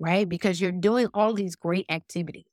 right? 0.00 0.28
Because 0.28 0.60
you're 0.60 0.72
doing 0.72 1.08
all 1.12 1.32
these 1.34 1.54
great 1.54 1.86
activities. 1.90 2.46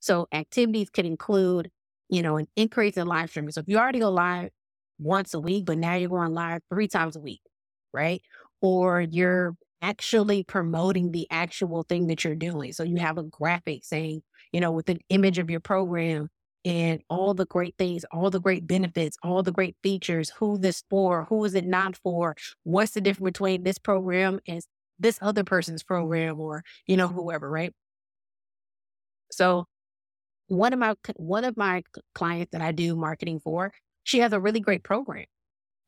So 0.00 0.26
activities 0.32 0.90
can 0.90 1.06
include, 1.06 1.70
you 2.08 2.22
know, 2.22 2.36
an 2.36 2.48
increase 2.56 2.96
in 2.96 3.06
live 3.06 3.30
streaming. 3.30 3.52
So 3.52 3.60
if 3.60 3.68
you 3.68 3.78
already 3.78 4.00
go 4.00 4.10
live 4.10 4.50
once 4.98 5.34
a 5.34 5.40
week, 5.40 5.64
but 5.66 5.78
now 5.78 5.94
you're 5.94 6.08
going 6.08 6.34
live 6.34 6.62
three 6.70 6.88
times 6.88 7.16
a 7.16 7.20
week, 7.20 7.40
right? 7.92 8.22
Or 8.60 9.00
you're 9.00 9.54
actually 9.82 10.42
promoting 10.44 11.12
the 11.12 11.26
actual 11.30 11.84
thing 11.84 12.08
that 12.08 12.24
you're 12.24 12.34
doing. 12.34 12.72
So 12.72 12.82
you 12.82 12.96
have 12.96 13.18
a 13.18 13.22
graphic 13.22 13.84
saying, 13.84 14.22
you 14.52 14.60
know, 14.60 14.72
with 14.72 14.88
an 14.88 14.98
image 15.08 15.38
of 15.38 15.50
your 15.50 15.60
program 15.60 16.28
and 16.64 17.00
all 17.08 17.34
the 17.34 17.46
great 17.46 17.74
things, 17.78 18.04
all 18.10 18.30
the 18.30 18.40
great 18.40 18.66
benefits, 18.66 19.16
all 19.22 19.42
the 19.42 19.52
great 19.52 19.76
features, 19.82 20.30
who 20.38 20.58
this 20.58 20.82
for, 20.90 21.24
who 21.26 21.44
is 21.44 21.54
it 21.54 21.64
not 21.66 21.96
for, 21.96 22.34
what's 22.64 22.92
the 22.92 23.00
difference 23.00 23.32
between 23.36 23.62
this 23.62 23.78
program 23.78 24.40
and 24.48 24.60
this 24.98 25.18
other 25.22 25.44
person's 25.44 25.84
program 25.84 26.40
or, 26.40 26.64
you 26.86 26.96
know, 26.96 27.06
whoever, 27.08 27.48
right? 27.48 27.72
So 29.30 29.66
one 30.48 30.72
of 30.72 30.78
my 30.78 30.94
one 31.16 31.44
of 31.44 31.56
my 31.56 31.82
clients 32.14 32.52
that 32.52 32.62
I 32.62 32.72
do 32.72 32.96
marketing 32.96 33.40
for, 33.40 33.72
she 34.08 34.20
has 34.20 34.32
a 34.32 34.40
really 34.40 34.60
great 34.60 34.82
program. 34.82 35.26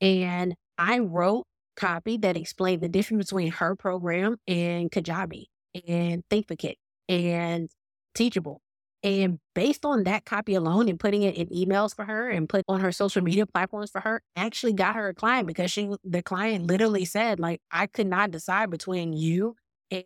And 0.02 0.54
I 0.76 0.98
wrote 0.98 1.46
copy 1.74 2.18
that 2.18 2.36
explained 2.36 2.82
the 2.82 2.88
difference 2.88 3.26
between 3.30 3.50
her 3.52 3.74
program 3.74 4.36
and 4.46 4.90
Kajabi 4.90 5.44
and 5.88 6.22
Thinkific 6.30 6.74
and 7.08 7.70
Teachable. 8.14 8.60
And 9.02 9.38
based 9.54 9.86
on 9.86 10.04
that 10.04 10.26
copy 10.26 10.54
alone 10.54 10.90
and 10.90 11.00
putting 11.00 11.22
it 11.22 11.34
in 11.36 11.48
emails 11.48 11.96
for 11.96 12.04
her 12.04 12.28
and 12.28 12.46
put 12.46 12.62
on 12.68 12.80
her 12.80 12.92
social 12.92 13.22
media 13.22 13.46
platforms 13.46 13.90
for 13.90 14.02
her, 14.02 14.20
actually 14.36 14.74
got 14.74 14.96
her 14.96 15.08
a 15.08 15.14
client 15.14 15.46
because 15.46 15.70
she 15.70 15.90
the 16.04 16.22
client 16.22 16.66
literally 16.66 17.06
said, 17.06 17.40
like, 17.40 17.62
I 17.70 17.86
could 17.86 18.06
not 18.06 18.32
decide 18.32 18.68
between 18.68 19.14
you 19.14 19.56
and 19.90 20.04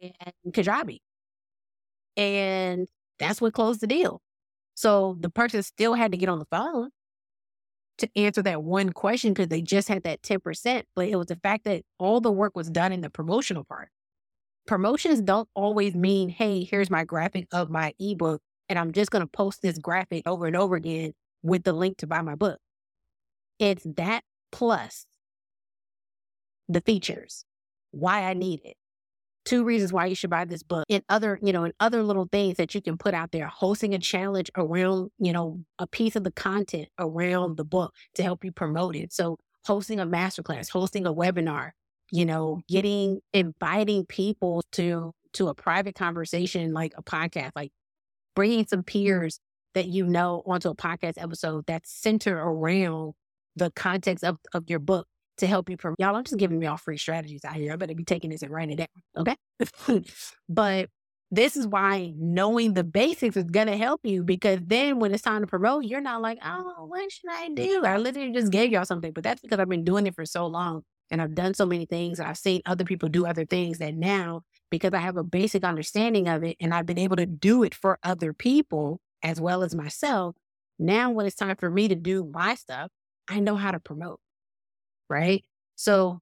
Kajabi. 0.52 0.98
And 2.16 2.86
that's 3.18 3.40
what 3.40 3.54
closed 3.54 3.80
the 3.80 3.86
deal. 3.88 4.20
So 4.74 5.16
the 5.20 5.30
person 5.30 5.62
still 5.64 5.94
had 5.94 6.12
to 6.12 6.18
get 6.18 6.28
on 6.28 6.38
the 6.38 6.46
phone 6.46 6.90
to 7.98 8.08
answer 8.16 8.42
that 8.42 8.62
one 8.62 8.92
question 8.92 9.32
because 9.32 9.48
they 9.48 9.62
just 9.62 9.88
had 9.88 10.02
that 10.04 10.22
10%, 10.22 10.82
but 10.96 11.08
it 11.08 11.16
was 11.16 11.28
the 11.28 11.36
fact 11.36 11.64
that 11.64 11.82
all 11.98 12.20
the 12.20 12.32
work 12.32 12.56
was 12.56 12.70
done 12.70 12.92
in 12.92 13.00
the 13.00 13.10
promotional 13.10 13.64
part. 13.64 13.88
Promotions 14.66 15.20
don't 15.20 15.48
always 15.54 15.94
mean, 15.94 16.28
hey, 16.28 16.64
here's 16.64 16.90
my 16.90 17.04
graphic 17.04 17.46
of 17.52 17.70
my 17.70 17.94
ebook, 18.00 18.40
and 18.68 18.78
I'm 18.78 18.92
just 18.92 19.10
going 19.10 19.22
to 19.22 19.30
post 19.30 19.62
this 19.62 19.78
graphic 19.78 20.26
over 20.26 20.46
and 20.46 20.56
over 20.56 20.74
again 20.74 21.12
with 21.42 21.64
the 21.64 21.72
link 21.72 21.98
to 21.98 22.06
buy 22.06 22.22
my 22.22 22.34
book. 22.34 22.58
It's 23.58 23.86
that 23.96 24.24
plus 24.50 25.06
the 26.68 26.80
features, 26.80 27.44
why 27.90 28.22
I 28.22 28.34
need 28.34 28.60
it, 28.64 28.76
two 29.44 29.64
reasons 29.64 29.92
why 29.92 30.06
you 30.06 30.14
should 30.14 30.30
buy 30.30 30.44
this 30.44 30.62
book 30.62 30.84
and 30.88 31.02
other, 31.08 31.38
you 31.42 31.52
know, 31.52 31.64
and 31.64 31.74
other 31.80 32.02
little 32.02 32.28
things 32.30 32.56
that 32.56 32.74
you 32.74 32.80
can 32.80 32.96
put 32.96 33.14
out 33.14 33.32
there, 33.32 33.46
hosting 33.46 33.94
a 33.94 33.98
challenge 33.98 34.50
around, 34.56 35.10
you 35.18 35.32
know, 35.32 35.60
a 35.78 35.86
piece 35.86 36.16
of 36.16 36.24
the 36.24 36.32
content 36.32 36.88
around 36.98 37.56
the 37.56 37.64
book 37.64 37.94
to 38.14 38.22
help 38.22 38.44
you 38.44 38.52
promote 38.52 38.96
it. 38.96 39.12
So 39.12 39.38
hosting 39.64 40.00
a 40.00 40.06
masterclass, 40.06 40.70
hosting 40.70 41.06
a 41.06 41.14
webinar, 41.14 41.70
you 42.10 42.24
know, 42.24 42.60
getting, 42.68 43.20
inviting 43.32 44.06
people 44.06 44.62
to, 44.72 45.12
to 45.34 45.48
a 45.48 45.54
private 45.54 45.94
conversation, 45.94 46.72
like 46.72 46.92
a 46.96 47.02
podcast, 47.02 47.52
like 47.54 47.72
bringing 48.34 48.66
some 48.66 48.82
peers 48.82 49.40
that 49.74 49.86
you 49.86 50.06
know 50.06 50.42
onto 50.46 50.68
a 50.68 50.74
podcast 50.74 51.14
episode 51.16 51.64
that's 51.66 51.90
centered 51.90 52.38
around 52.38 53.14
the 53.56 53.70
context 53.72 54.24
of, 54.24 54.38
of 54.52 54.64
your 54.68 54.78
book 54.78 55.06
to 55.38 55.46
help 55.46 55.68
you 55.68 55.76
from 55.76 55.94
y'all. 55.98 56.14
I'm 56.14 56.24
just 56.24 56.38
giving 56.38 56.62
y'all 56.62 56.76
free 56.76 56.98
strategies 56.98 57.44
out 57.44 57.54
here. 57.54 57.72
I 57.72 57.76
better 57.76 57.94
be 57.94 58.04
taking 58.04 58.30
this 58.30 58.42
and 58.42 58.52
writing 58.52 58.78
it 58.78 58.88
down. 59.16 59.26
Okay. 59.26 60.04
but 60.48 60.88
this 61.30 61.56
is 61.56 61.66
why 61.66 62.12
knowing 62.16 62.74
the 62.74 62.84
basics 62.84 63.36
is 63.36 63.44
going 63.44 63.66
to 63.66 63.76
help 63.76 64.00
you 64.04 64.22
because 64.22 64.60
then 64.64 65.00
when 65.00 65.12
it's 65.12 65.22
time 65.22 65.40
to 65.40 65.46
promote, 65.46 65.84
you're 65.84 66.00
not 66.00 66.22
like, 66.22 66.38
oh, 66.44 66.86
what 66.86 67.10
should 67.10 67.30
I 67.30 67.48
do? 67.48 67.84
I 67.84 67.96
literally 67.96 68.32
just 68.32 68.52
gave 68.52 68.70
y'all 68.70 68.84
something, 68.84 69.12
but 69.12 69.24
that's 69.24 69.40
because 69.40 69.58
I've 69.58 69.68
been 69.68 69.84
doing 69.84 70.06
it 70.06 70.14
for 70.14 70.24
so 70.24 70.46
long 70.46 70.82
and 71.10 71.20
I've 71.20 71.34
done 71.34 71.54
so 71.54 71.66
many 71.66 71.86
things 71.86 72.18
and 72.18 72.28
I've 72.28 72.38
seen 72.38 72.62
other 72.66 72.84
people 72.84 73.08
do 73.08 73.26
other 73.26 73.44
things 73.44 73.78
that 73.78 73.94
now, 73.94 74.42
because 74.70 74.94
I 74.94 74.98
have 74.98 75.16
a 75.16 75.24
basic 75.24 75.64
understanding 75.64 76.28
of 76.28 76.44
it 76.44 76.56
and 76.60 76.72
I've 76.72 76.86
been 76.86 76.98
able 76.98 77.16
to 77.16 77.26
do 77.26 77.64
it 77.64 77.74
for 77.74 77.98
other 78.02 78.32
people 78.32 79.00
as 79.22 79.40
well 79.40 79.62
as 79.62 79.74
myself. 79.74 80.36
Now, 80.78 81.10
when 81.10 81.26
it's 81.26 81.36
time 81.36 81.56
for 81.56 81.70
me 81.70 81.88
to 81.88 81.94
do 81.94 82.24
my 82.24 82.54
stuff, 82.54 82.90
I 83.28 83.40
know 83.40 83.56
how 83.56 83.70
to 83.70 83.80
promote 83.80 84.20
right? 85.08 85.44
So 85.76 86.20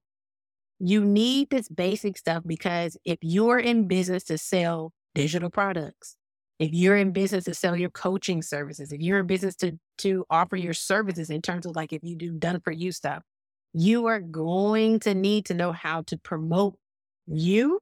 you 0.79 1.03
need 1.05 1.49
this 1.49 1.69
basic 1.69 2.17
stuff 2.17 2.43
because 2.45 2.97
if 3.05 3.19
you're 3.21 3.59
in 3.59 3.87
business 3.87 4.23
to 4.25 4.37
sell 4.37 4.91
digital 5.15 5.49
products, 5.49 6.17
if 6.59 6.71
you're 6.73 6.97
in 6.97 7.11
business 7.11 7.45
to 7.45 7.53
sell 7.53 7.75
your 7.75 7.89
coaching 7.89 8.41
services, 8.41 8.91
if 8.91 9.01
you're 9.01 9.19
in 9.19 9.27
business 9.27 9.55
to 9.57 9.79
to 9.99 10.25
offer 10.29 10.55
your 10.55 10.73
services 10.73 11.29
in 11.29 11.41
terms 11.41 11.65
of 11.65 11.75
like 11.75 11.93
if 11.93 12.03
you 12.03 12.15
do 12.15 12.31
done 12.33 12.59
for 12.61 12.71
you 12.71 12.91
stuff, 12.91 13.23
you 13.73 14.05
are 14.07 14.19
going 14.19 14.99
to 15.01 15.13
need 15.13 15.45
to 15.45 15.53
know 15.53 15.71
how 15.71 16.01
to 16.03 16.17
promote 16.17 16.75
you, 17.27 17.79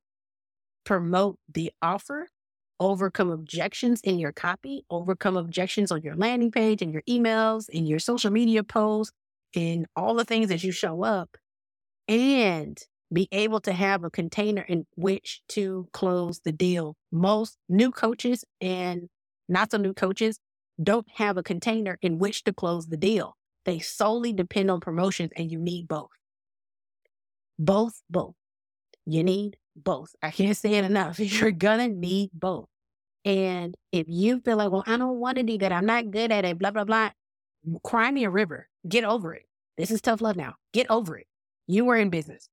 promote 0.85 1.37
the 1.53 1.71
offer, 1.81 2.27
overcome 2.79 3.29
objections 3.29 4.01
in 4.01 4.19
your 4.19 4.31
copy, 4.31 4.85
overcome 4.89 5.37
objections 5.37 5.91
on 5.91 6.01
your 6.01 6.15
landing 6.15 6.51
page 6.51 6.81
and 6.81 6.93
your 6.93 7.03
emails 7.09 7.69
in 7.69 7.85
your 7.85 7.99
social 7.99 8.31
media 8.31 8.63
posts, 8.63 9.13
in 9.53 9.87
all 9.95 10.15
the 10.15 10.25
things 10.25 10.49
that 10.49 10.63
you 10.63 10.71
show 10.71 11.03
up 11.03 11.29
and 12.07 12.79
be 13.13 13.27
able 13.31 13.61
to 13.61 13.73
have 13.73 14.03
a 14.03 14.09
container 14.09 14.61
in 14.61 14.85
which 14.95 15.41
to 15.49 15.87
close 15.93 16.41
the 16.45 16.51
deal. 16.51 16.95
Most 17.11 17.57
new 17.69 17.91
coaches 17.91 18.43
and 18.61 19.09
not 19.49 19.71
so 19.71 19.77
new 19.77 19.93
coaches 19.93 20.39
don't 20.81 21.07
have 21.15 21.37
a 21.37 21.43
container 21.43 21.97
in 22.01 22.19
which 22.19 22.43
to 22.45 22.53
close 22.53 22.87
the 22.87 22.97
deal. 22.97 23.35
They 23.65 23.79
solely 23.79 24.33
depend 24.33 24.71
on 24.71 24.79
promotions 24.79 25.31
and 25.35 25.51
you 25.51 25.59
need 25.59 25.87
both. 25.87 26.09
Both, 27.59 28.01
both. 28.09 28.35
You 29.05 29.23
need 29.23 29.57
both. 29.75 30.15
I 30.23 30.31
can't 30.31 30.57
say 30.57 30.73
it 30.75 30.85
enough. 30.85 31.19
You're 31.19 31.51
gonna 31.51 31.89
need 31.89 32.31
both. 32.33 32.67
And 33.25 33.75
if 33.91 34.07
you 34.09 34.41
feel 34.41 34.57
like, 34.57 34.71
well, 34.71 34.83
I 34.87 34.97
don't 34.97 35.19
want 35.19 35.37
to 35.37 35.43
do 35.43 35.57
that, 35.59 35.71
I'm 35.71 35.85
not 35.85 36.11
good 36.11 36.31
at 36.31 36.45
it, 36.45 36.59
blah, 36.59 36.71
blah, 36.71 36.85
blah, 36.85 37.11
cry 37.83 38.11
me 38.11 38.25
a 38.25 38.31
river. 38.31 38.67
Get 38.87 39.03
over 39.03 39.33
it. 39.33 39.43
This 39.77 39.91
is 39.91 40.01
tough 40.01 40.21
love 40.21 40.35
now. 40.35 40.55
Get 40.73 40.89
over 40.89 41.17
it. 41.17 41.27
You 41.67 41.85
were 41.85 41.95
in 41.95 42.09
business. 42.09 42.49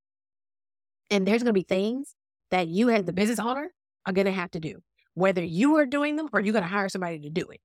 And 1.10 1.26
there's 1.26 1.42
going 1.42 1.54
to 1.54 1.60
be 1.60 1.62
things 1.62 2.14
that 2.50 2.68
you, 2.68 2.90
as 2.90 3.04
the 3.04 3.12
business 3.12 3.38
owner, 3.38 3.70
are 4.06 4.12
going 4.12 4.26
to 4.26 4.32
have 4.32 4.50
to 4.52 4.60
do, 4.60 4.82
whether 5.14 5.42
you 5.42 5.76
are 5.76 5.86
doing 5.86 6.16
them 6.16 6.28
or 6.32 6.40
you're 6.40 6.52
going 6.52 6.62
to 6.62 6.68
hire 6.68 6.88
somebody 6.88 7.18
to 7.20 7.30
do 7.30 7.48
it. 7.48 7.60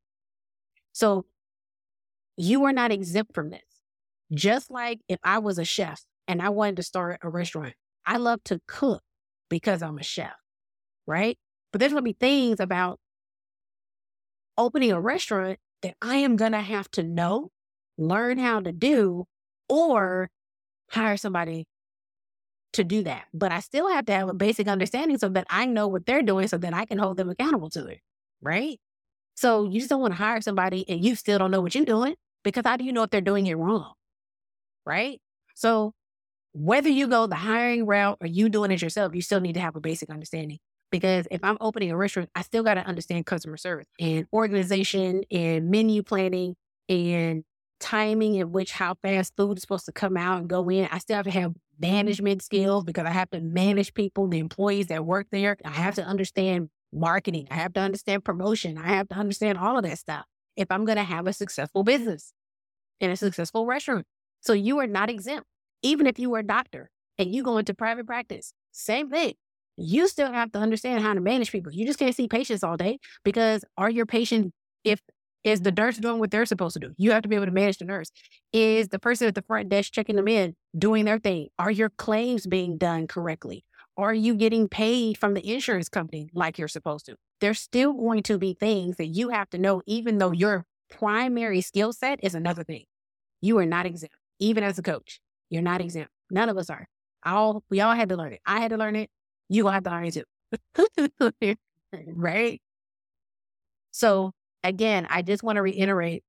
So 0.94 1.26
you 2.38 2.64
are 2.66 2.74
not 2.74 2.92
exempt 2.92 3.34
from 3.34 3.50
this. 3.50 3.62
Just 4.34 4.72
like 4.72 5.00
if 5.08 5.20
I 5.24 5.40
was 5.40 5.60
a 5.60 5.66
chef 5.66 6.02
and 6.28 6.42
I 6.42 6.50
wanted 6.50 6.78
to 6.78 6.84
start 6.84 7.20
a 7.22 7.30
restaurant, 7.30 7.74
I 8.06 8.18
love 8.18 8.44
to 8.46 8.60
cook 8.68 9.04
because 9.50 9.82
I'm 9.82 9.98
a 9.98 10.04
chef, 10.04 10.34
right? 11.06 11.38
But 11.72 11.80
there's 11.80 11.92
going 11.92 12.04
to 12.04 12.06
be 12.06 12.18
things 12.18 12.60
about 12.60 13.00
opening 14.58 14.92
a 14.92 15.02
restaurant 15.02 15.60
that 15.82 15.96
I 16.02 16.18
am 16.18 16.36
going 16.36 16.52
to 16.54 16.62
have 16.62 16.90
to 16.92 17.04
know, 17.04 17.52
learn 17.98 18.38
how 18.38 18.60
to 18.60 18.72
do, 18.72 19.26
or 19.70 20.30
hire 20.92 21.18
somebody 21.18 21.66
to 22.74 22.84
do 22.84 23.04
that. 23.04 23.26
But 23.34 23.52
I 23.52 23.60
still 23.60 23.88
have 23.88 24.06
to 24.08 24.14
have 24.14 24.30
a 24.30 24.34
basic 24.34 24.68
understanding 24.68 25.18
so 25.18 25.30
that 25.30 25.48
I 25.50 25.66
know 25.66 25.88
what 25.88 26.06
they're 26.06 26.24
doing 26.24 26.48
so 26.48 26.58
that 26.58 26.74
I 26.74 26.86
can 26.86 26.98
hold 26.98 27.18
them 27.18 27.30
accountable 27.30 27.70
to 27.72 27.86
it. 27.88 28.00
Right. 28.42 28.80
So 29.36 29.66
you 29.66 29.80
just 29.80 29.90
don't 29.90 30.02
want 30.02 30.14
to 30.14 30.18
hire 30.18 30.42
somebody 30.42 30.88
and 30.90 31.04
you 31.04 31.16
still 31.16 31.40
don't 31.40 31.52
know 31.52 31.62
what 31.62 31.76
you're 31.76 31.86
doing 31.86 32.16
because 32.44 32.64
how 32.66 32.78
do 32.78 32.84
you 32.84 32.92
know 32.92 33.04
if 33.04 33.10
they're 33.10 33.22
doing 33.22 33.48
it 33.48 33.56
wrong? 33.56 33.94
Right. 34.86 35.22
So 35.56 35.94
whether 36.54 36.90
you 36.90 37.08
go 37.08 37.28
the 37.28 37.36
hiring 37.36 37.86
route 37.86 38.18
or 38.22 38.28
you 38.28 38.50
doing 38.50 38.72
it 38.72 38.82
yourself, 38.82 39.16
you 39.16 39.22
still 39.22 39.42
need 39.42 39.54
to 39.54 39.60
have 39.60 39.76
a 39.76 39.80
basic 39.80 40.10
understanding. 40.10 40.60
Because 40.92 41.28
if 41.32 41.44
I'm 41.44 41.58
opening 41.60 41.90
a 41.90 41.98
restaurant, 41.98 42.30
I 42.36 42.44
still 42.44 42.64
got 42.64 42.76
to 42.76 42.82
understand 42.86 43.26
customer 43.26 43.58
service 43.58 43.88
and 44.00 44.28
organization 44.32 45.24
and 45.32 45.72
menu 45.72 46.04
planning 46.04 46.56
and 46.88 47.44
timing 47.84 48.36
in 48.36 48.52
which 48.52 48.72
how 48.72 48.96
fast 49.02 49.34
food 49.36 49.58
is 49.58 49.62
supposed 49.62 49.86
to 49.86 49.92
come 49.92 50.16
out 50.16 50.40
and 50.40 50.48
go 50.48 50.70
in. 50.70 50.88
I 50.90 51.00
still 51.00 51.18
have 51.18 51.26
to 51.26 51.32
have 51.32 51.54
management 51.80 52.42
skills 52.42 52.86
because 52.86 53.06
I 53.06 53.12
have 53.12 53.30
to 53.32 53.42
manage 53.42 53.94
people, 53.94 54.28
the 54.28 54.40
employees 54.40 54.88
that 54.88 55.06
work 55.06 55.28
there. 55.32 55.58
I 55.66 55.72
have 55.72 55.96
to 55.96 56.04
understand 56.04 56.70
marketing. 56.94 57.48
I 57.52 57.56
have 57.56 57.74
to 57.74 57.82
understand 57.82 58.24
promotion. 58.24 58.78
I 58.78 58.88
have 58.96 59.10
to 59.10 59.16
understand 59.16 59.58
all 59.58 59.78
of 59.78 59.84
that 59.84 60.00
stuff 60.00 60.24
if 60.56 60.72
I'm 60.72 60.86
going 60.86 60.98
to 60.98 61.04
have 61.04 61.28
a 61.28 61.34
successful 61.34 61.84
business 61.84 62.32
and 63.02 63.12
a 63.12 63.18
successful 63.18 63.66
restaurant. 63.66 64.06
So 64.40 64.54
you 64.54 64.80
are 64.80 64.88
not 64.88 65.10
exempt. 65.10 65.48
Even 65.82 66.08
if 66.08 66.18
you 66.18 66.30
were 66.30 66.40
a 66.40 66.44
doctor 66.44 66.90
and 67.18 67.34
you 67.36 67.44
go 67.44 67.58
into 67.58 67.74
private 67.74 68.08
practice, 68.08 68.54
same 68.72 69.10
thing. 69.10 69.34
You 69.76 70.08
still 70.08 70.32
have 70.32 70.52
to 70.54 70.60
understand 70.60 71.04
how 71.04 71.14
to 71.14 71.20
manage 71.20 71.52
people. 71.52 71.74
You 71.74 71.86
just 71.86 72.00
can't 72.00 72.16
see 72.16 72.28
patients 72.28 72.64
all 72.64 72.78
day 72.78 73.00
because 73.26 73.66
are 73.78 73.90
your 73.90 74.06
patients, 74.06 74.52
if 74.84 75.02
is 75.44 75.62
the 75.62 75.72
nurse 75.72 75.98
doing 75.98 76.20
what 76.20 76.32
they're 76.32 76.46
supposed 76.46 76.74
to 76.74 76.80
do? 76.80 76.94
You 76.98 77.12
have 77.12 77.24
to 77.24 77.30
be 77.30 77.36
able 77.36 77.46
to 77.46 77.52
manage 77.52 77.78
the 77.78 77.86
nurse. 77.86 78.12
Is 78.52 78.90
the 78.90 79.00
person 79.00 79.28
at 79.28 79.36
the 79.36 79.42
front 79.42 79.70
desk 79.70 79.92
checking 79.92 80.16
them 80.16 80.28
in 80.28 80.56
doing 80.78 81.06
their 81.06 81.20
thing? 81.20 81.50
Are 81.60 81.72
your 81.72 81.90
claims 81.90 82.48
being 82.48 82.78
done 82.78 83.08
correctly? 83.08 83.66
Are 83.98 84.14
you 84.14 84.36
getting 84.36 84.68
paid 84.68 85.18
from 85.18 85.34
the 85.34 85.54
insurance 85.54 85.90
company 85.90 86.30
like 86.34 86.58
you're 86.58 86.68
supposed 86.68 87.06
to? 87.06 87.16
There's 87.42 87.60
still 87.60 87.94
going 87.94 88.24
to 88.24 88.38
be 88.38 88.54
things 88.54 88.98
that 88.98 89.08
you 89.08 89.30
have 89.30 89.50
to 89.52 89.58
know, 89.58 89.82
even 89.86 90.18
though 90.18 90.32
your 90.32 90.66
primary 90.90 91.62
skill 91.62 91.94
set 91.94 92.20
is 92.24 92.34
another 92.34 92.64
thing. 92.64 92.86
You 93.42 93.58
are 93.60 93.66
not 93.66 93.86
exempt, 93.86 94.16
even 94.40 94.64
as 94.64 94.80
a 94.80 94.82
coach. 94.82 95.20
You're 95.50 95.62
not 95.62 95.82
exempt. 95.82 96.12
None 96.32 96.50
of 96.50 96.58
us 96.58 96.70
are. 96.70 96.88
All 97.26 97.64
we 97.70 97.82
all 97.82 97.94
had 97.94 98.10
to 98.10 98.16
learn 98.16 98.34
it. 98.34 98.42
I 98.46 98.60
had 98.60 98.72
to 98.72 98.78
learn 98.78 98.96
it. 98.96 99.10
You 99.50 99.64
gonna 99.64 99.74
have 99.76 99.84
to 99.84 99.90
learn 99.92 100.06
it 100.06 100.26
too. 101.44 101.56
right? 102.08 102.62
So 103.92 104.32
again, 104.64 105.08
I 105.10 105.22
just 105.22 105.44
want 105.44 105.58
to 105.58 105.62
reiterate 105.62 106.24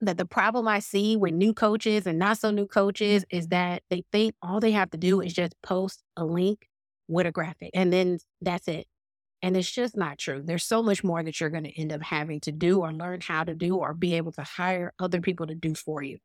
that 0.00 0.16
the 0.16 0.24
problem 0.24 0.68
I 0.68 0.78
see 0.78 1.16
with 1.16 1.34
new 1.34 1.52
coaches 1.52 2.06
and 2.06 2.18
not 2.18 2.38
so 2.38 2.50
new 2.50 2.66
coaches 2.66 3.24
is 3.30 3.48
that 3.48 3.82
they 3.90 4.04
think 4.12 4.34
all 4.42 4.60
they 4.60 4.70
have 4.70 4.90
to 4.90 4.98
do 4.98 5.20
is 5.20 5.32
just 5.32 5.54
post 5.62 6.02
a 6.16 6.24
link 6.24 6.68
with 7.08 7.26
a 7.26 7.32
graphic 7.32 7.70
and 7.74 7.92
then 7.92 8.18
that's 8.40 8.68
it. 8.68 8.86
And 9.42 9.56
it's 9.56 9.70
just 9.70 9.96
not 9.96 10.18
true. 10.18 10.42
There's 10.44 10.64
so 10.64 10.82
much 10.82 11.04
more 11.04 11.22
that 11.22 11.40
you're 11.40 11.50
going 11.50 11.64
to 11.64 11.80
end 11.80 11.92
up 11.92 12.02
having 12.02 12.40
to 12.40 12.52
do 12.52 12.80
or 12.80 12.92
learn 12.92 13.20
how 13.20 13.44
to 13.44 13.54
do 13.54 13.76
or 13.76 13.94
be 13.94 14.14
able 14.14 14.32
to 14.32 14.42
hire 14.42 14.92
other 14.98 15.20
people 15.20 15.46
to 15.46 15.54
do 15.54 15.74
for 15.74 16.02
you. 16.02 16.18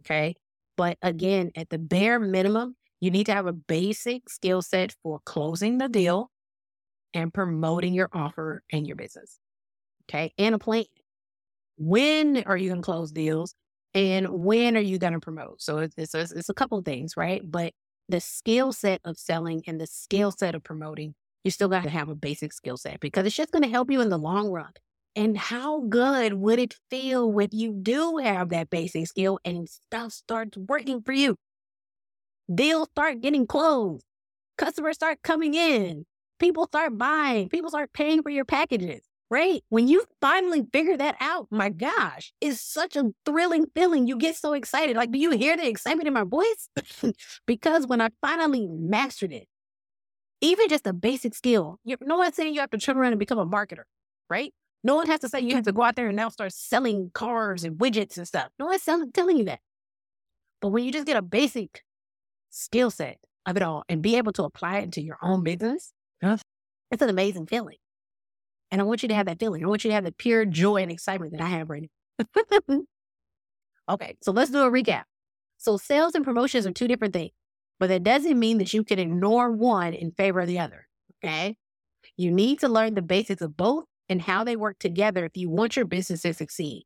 Okay. 0.00 0.34
But 0.76 0.98
again, 1.02 1.50
at 1.56 1.70
the 1.70 1.78
bare 1.78 2.18
minimum, 2.18 2.76
you 3.00 3.10
need 3.10 3.26
to 3.26 3.34
have 3.34 3.46
a 3.46 3.52
basic 3.52 4.28
skill 4.28 4.62
set 4.62 4.94
for 5.02 5.20
closing 5.24 5.78
the 5.78 5.88
deal 5.88 6.30
and 7.12 7.32
promoting 7.32 7.94
your 7.94 8.08
offer 8.12 8.62
and 8.72 8.86
your 8.86 8.96
business. 8.96 9.38
Okay. 10.08 10.32
And 10.38 10.54
a 10.54 10.58
plan. 10.58 10.84
When 11.76 12.42
are 12.44 12.56
you 12.56 12.68
going 12.68 12.82
to 12.82 12.84
close 12.84 13.10
deals? 13.10 13.54
And 13.94 14.28
when 14.28 14.76
are 14.76 14.80
you 14.80 14.98
going 14.98 15.12
to 15.12 15.20
promote? 15.20 15.62
So 15.62 15.78
it's, 15.78 15.94
it's, 15.96 16.14
it's 16.14 16.48
a 16.48 16.54
couple 16.54 16.78
of 16.78 16.84
things, 16.84 17.16
right? 17.16 17.42
But 17.44 17.72
the 18.08 18.20
skill 18.20 18.72
set 18.72 19.00
of 19.04 19.16
selling 19.18 19.62
and 19.66 19.80
the 19.80 19.86
skill 19.86 20.30
set 20.30 20.54
of 20.54 20.62
promoting, 20.62 21.14
you 21.44 21.50
still 21.50 21.68
got 21.68 21.84
to 21.84 21.90
have 21.90 22.08
a 22.08 22.14
basic 22.14 22.52
skill 22.52 22.76
set 22.76 23.00
because 23.00 23.26
it's 23.26 23.36
just 23.36 23.52
going 23.52 23.62
to 23.62 23.68
help 23.68 23.90
you 23.90 24.00
in 24.00 24.08
the 24.08 24.18
long 24.18 24.50
run. 24.50 24.72
And 25.16 25.38
how 25.38 25.82
good 25.82 26.34
would 26.34 26.58
it 26.58 26.74
feel 26.90 27.30
when 27.30 27.48
you 27.52 27.72
do 27.72 28.16
have 28.16 28.48
that 28.48 28.68
basic 28.68 29.06
skill 29.06 29.38
and 29.44 29.68
stuff 29.68 30.12
starts 30.12 30.58
working 30.58 31.02
for 31.02 31.12
you? 31.12 31.36
Deals 32.52 32.88
start 32.90 33.20
getting 33.20 33.46
closed. 33.46 34.04
Customers 34.58 34.96
start 34.96 35.22
coming 35.22 35.54
in. 35.54 36.04
People 36.40 36.66
start 36.66 36.98
buying. 36.98 37.48
People 37.48 37.70
start 37.70 37.92
paying 37.92 38.22
for 38.22 38.30
your 38.30 38.44
packages 38.44 39.02
right? 39.34 39.64
When 39.68 39.88
you 39.88 40.04
finally 40.20 40.62
figure 40.72 40.96
that 40.96 41.16
out, 41.18 41.48
my 41.50 41.68
gosh, 41.68 42.32
it's 42.40 42.60
such 42.60 42.94
a 42.94 43.10
thrilling 43.26 43.66
feeling. 43.74 44.06
You 44.06 44.16
get 44.16 44.36
so 44.36 44.52
excited. 44.52 44.94
Like, 44.96 45.10
do 45.10 45.18
you 45.18 45.32
hear 45.32 45.56
the 45.56 45.66
excitement 45.66 46.06
in 46.06 46.14
my 46.14 46.22
voice? 46.22 46.68
because 47.46 47.84
when 47.84 48.00
I 48.00 48.10
finally 48.20 48.68
mastered 48.68 49.32
it, 49.32 49.48
even 50.40 50.68
just 50.68 50.86
a 50.86 50.92
basic 50.92 51.34
skill, 51.34 51.80
you, 51.84 51.96
no 52.00 52.18
one's 52.18 52.36
saying 52.36 52.54
you 52.54 52.60
have 52.60 52.70
to 52.70 52.78
turn 52.78 52.96
around 52.96 53.10
and 53.10 53.18
become 53.18 53.38
a 53.38 53.44
marketer, 53.46 53.82
right? 54.30 54.54
No 54.84 54.94
one 54.94 55.08
has 55.08 55.18
to 55.20 55.28
say 55.28 55.40
you 55.40 55.56
have 55.56 55.64
to 55.64 55.72
go 55.72 55.82
out 55.82 55.96
there 55.96 56.06
and 56.06 56.16
now 56.16 56.28
start 56.28 56.52
selling 56.52 57.10
cars 57.12 57.64
and 57.64 57.76
widgets 57.76 58.16
and 58.16 58.28
stuff. 58.28 58.50
No 58.60 58.66
one's 58.66 58.84
telling 58.84 59.36
you 59.36 59.46
that. 59.46 59.58
But 60.60 60.68
when 60.68 60.84
you 60.84 60.92
just 60.92 61.06
get 61.06 61.16
a 61.16 61.22
basic 61.22 61.82
skill 62.50 62.92
set 62.92 63.18
of 63.46 63.56
it 63.56 63.64
all 63.64 63.82
and 63.88 64.00
be 64.00 64.16
able 64.16 64.32
to 64.34 64.44
apply 64.44 64.78
it 64.78 64.84
into 64.84 65.02
your 65.02 65.18
own 65.20 65.42
business, 65.42 65.92
yes. 66.22 66.40
it's 66.92 67.02
an 67.02 67.08
amazing 67.08 67.46
feeling. 67.46 67.78
And 68.74 68.80
I 68.80 68.84
want 68.86 69.04
you 69.04 69.08
to 69.10 69.14
have 69.14 69.26
that 69.26 69.38
feeling. 69.38 69.62
I 69.62 69.68
want 69.68 69.84
you 69.84 69.90
to 69.90 69.94
have 69.94 70.02
the 70.02 70.10
pure 70.10 70.44
joy 70.44 70.82
and 70.82 70.90
excitement 70.90 71.30
that 71.30 71.40
I 71.40 71.46
have 71.46 71.70
right 71.70 71.88
now. 72.18 72.80
okay, 73.88 74.16
so 74.20 74.32
let's 74.32 74.50
do 74.50 74.64
a 74.64 74.68
recap. 74.68 75.04
So 75.58 75.76
sales 75.76 76.16
and 76.16 76.24
promotions 76.24 76.66
are 76.66 76.72
two 76.72 76.88
different 76.88 77.14
things, 77.14 77.30
but 77.78 77.86
that 77.86 78.02
doesn't 78.02 78.36
mean 78.36 78.58
that 78.58 78.74
you 78.74 78.82
can 78.82 78.98
ignore 78.98 79.52
one 79.52 79.94
in 79.94 80.10
favor 80.10 80.40
of 80.40 80.48
the 80.48 80.58
other. 80.58 80.88
Okay. 81.22 81.54
You 82.16 82.32
need 82.32 82.58
to 82.58 82.68
learn 82.68 82.94
the 82.94 83.02
basics 83.02 83.42
of 83.42 83.56
both 83.56 83.84
and 84.08 84.20
how 84.20 84.42
they 84.42 84.56
work 84.56 84.80
together 84.80 85.24
if 85.24 85.36
you 85.36 85.48
want 85.48 85.76
your 85.76 85.84
business 85.84 86.22
to 86.22 86.34
succeed. 86.34 86.82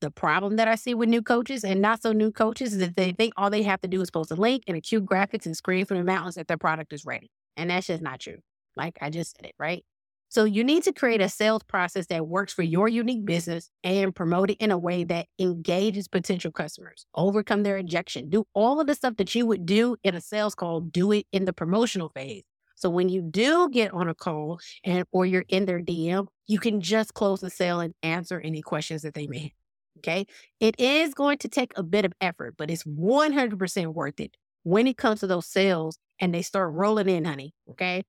The 0.00 0.10
problem 0.10 0.56
that 0.56 0.66
I 0.66 0.76
see 0.76 0.94
with 0.94 1.10
new 1.10 1.20
coaches 1.20 1.62
and 1.62 1.82
not 1.82 2.00
so 2.00 2.12
new 2.12 2.32
coaches 2.32 2.72
is 2.72 2.78
that 2.78 2.96
they 2.96 3.12
think 3.12 3.34
all 3.36 3.50
they 3.50 3.64
have 3.64 3.82
to 3.82 3.88
do 3.88 4.00
is 4.00 4.10
post 4.10 4.30
a 4.30 4.34
link 4.34 4.62
and 4.66 4.78
a 4.78 4.80
cute 4.80 5.04
graphics 5.04 5.44
and 5.44 5.54
scream 5.54 5.84
from 5.84 5.98
the 5.98 6.04
mountains 6.04 6.36
that 6.36 6.48
their 6.48 6.56
product 6.56 6.94
is 6.94 7.04
ready. 7.04 7.30
And 7.54 7.68
that's 7.68 7.88
just 7.88 8.00
not 8.00 8.20
true. 8.20 8.38
Like 8.76 8.96
I 9.02 9.10
just 9.10 9.36
said 9.36 9.44
it, 9.44 9.54
right? 9.58 9.84
So 10.28 10.44
you 10.44 10.64
need 10.64 10.82
to 10.84 10.92
create 10.92 11.20
a 11.20 11.28
sales 11.28 11.62
process 11.62 12.06
that 12.08 12.26
works 12.26 12.52
for 12.52 12.62
your 12.62 12.88
unique 12.88 13.24
business 13.24 13.70
and 13.84 14.14
promote 14.14 14.50
it 14.50 14.58
in 14.58 14.70
a 14.70 14.78
way 14.78 15.04
that 15.04 15.26
engages 15.38 16.08
potential 16.08 16.50
customers, 16.50 17.06
overcome 17.14 17.62
their 17.62 17.78
objection, 17.78 18.28
do 18.28 18.44
all 18.52 18.80
of 18.80 18.86
the 18.86 18.94
stuff 18.94 19.16
that 19.18 19.34
you 19.34 19.46
would 19.46 19.64
do 19.64 19.96
in 20.02 20.14
a 20.14 20.20
sales 20.20 20.54
call, 20.54 20.80
do 20.80 21.12
it 21.12 21.26
in 21.32 21.44
the 21.44 21.52
promotional 21.52 22.10
phase. 22.10 22.42
So 22.74 22.90
when 22.90 23.08
you 23.08 23.22
do 23.22 23.70
get 23.70 23.94
on 23.94 24.08
a 24.08 24.14
call 24.14 24.60
and 24.84 25.06
or 25.10 25.24
you're 25.24 25.46
in 25.48 25.64
their 25.64 25.80
DM, 25.80 26.26
you 26.46 26.58
can 26.58 26.80
just 26.80 27.14
close 27.14 27.40
the 27.40 27.50
sale 27.50 27.80
and 27.80 27.94
answer 28.02 28.38
any 28.40 28.62
questions 28.62 29.02
that 29.02 29.14
they 29.14 29.26
may 29.26 29.38
have. 29.38 29.50
Okay. 29.98 30.26
It 30.60 30.78
is 30.78 31.14
going 31.14 31.38
to 31.38 31.48
take 31.48 31.72
a 31.76 31.82
bit 31.82 32.04
of 32.04 32.12
effort, 32.20 32.54
but 32.58 32.70
it's 32.70 32.84
100% 32.84 33.86
worth 33.94 34.20
it 34.20 34.36
when 34.62 34.86
it 34.86 34.98
comes 34.98 35.20
to 35.20 35.26
those 35.26 35.46
sales 35.46 35.98
and 36.20 36.34
they 36.34 36.42
start 36.42 36.74
rolling 36.74 37.08
in, 37.08 37.24
honey. 37.24 37.54
Okay. 37.70 38.04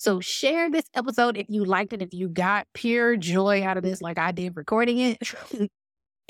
So 0.00 0.18
share 0.18 0.70
this 0.70 0.86
episode 0.94 1.36
if 1.36 1.44
you 1.50 1.62
liked 1.66 1.92
it, 1.92 2.00
if 2.00 2.14
you 2.14 2.30
got 2.30 2.66
pure 2.72 3.18
joy 3.18 3.62
out 3.62 3.76
of 3.76 3.82
this, 3.82 4.00
like 4.00 4.18
I 4.18 4.32
did 4.32 4.56
recording 4.56 4.98
it. 4.98 5.18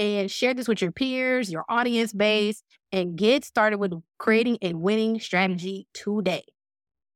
and 0.01 0.29
share 0.29 0.55
this 0.55 0.67
with 0.67 0.83
your 0.83 0.91
peers, 0.91 1.53
your 1.53 1.65
audience 1.69 2.11
mm-hmm. 2.11 2.19
base, 2.19 2.65
and 2.91 3.15
get 3.15 3.45
started 3.45 3.79
with 3.79 3.93
creating 4.19 4.59
a 4.61 4.73
winning 4.73 5.21
strategy 5.21 5.87
today. 5.95 6.43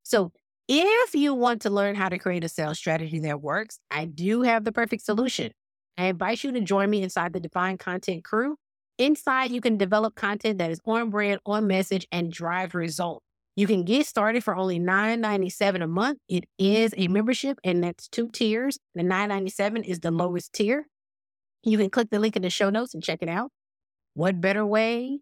So, 0.03 0.31
if 0.69 1.13
you 1.13 1.33
want 1.33 1.63
to 1.63 1.69
learn 1.69 1.95
how 1.95 2.07
to 2.07 2.17
create 2.17 2.45
a 2.45 2.49
sales 2.49 2.77
strategy 2.77 3.19
that 3.19 3.41
works, 3.41 3.77
I 3.91 4.05
do 4.05 4.43
have 4.43 4.63
the 4.63 4.71
perfect 4.71 5.03
solution. 5.03 5.51
I 5.97 6.05
invite 6.05 6.41
you 6.41 6.53
to 6.53 6.61
join 6.61 6.89
me 6.89 7.03
inside 7.03 7.33
the 7.33 7.41
Defined 7.41 7.79
Content 7.79 8.23
crew. 8.23 8.55
Inside, 8.97 9.51
you 9.51 9.59
can 9.59 9.75
develop 9.75 10.15
content 10.15 10.59
that 10.59 10.71
is 10.71 10.79
on 10.85 11.09
brand, 11.09 11.41
on 11.45 11.67
message, 11.67 12.07
and 12.13 12.31
drive 12.31 12.75
results. 12.75 13.24
You 13.55 13.67
can 13.67 13.83
get 13.83 14.05
started 14.05 14.43
for 14.43 14.55
only 14.55 14.79
$9.97 14.79 15.81
a 15.81 15.87
month. 15.87 16.19
It 16.27 16.45
is 16.59 16.93
a 16.97 17.07
membership, 17.07 17.57
and 17.63 17.83
that's 17.83 18.09
two 18.09 18.29
tiers. 18.29 18.77
The 18.95 19.03
$9.97 19.03 19.85
is 19.85 20.01
the 20.01 20.11
lowest 20.11 20.53
tier. 20.53 20.87
You 21.63 21.77
can 21.77 21.89
click 21.89 22.09
the 22.09 22.19
link 22.19 22.35
in 22.35 22.41
the 22.41 22.49
show 22.49 22.69
notes 22.69 22.93
and 22.93 23.01
check 23.01 23.19
it 23.21 23.29
out. 23.29 23.51
What 24.13 24.41
better 24.41 24.65
way 24.65 25.19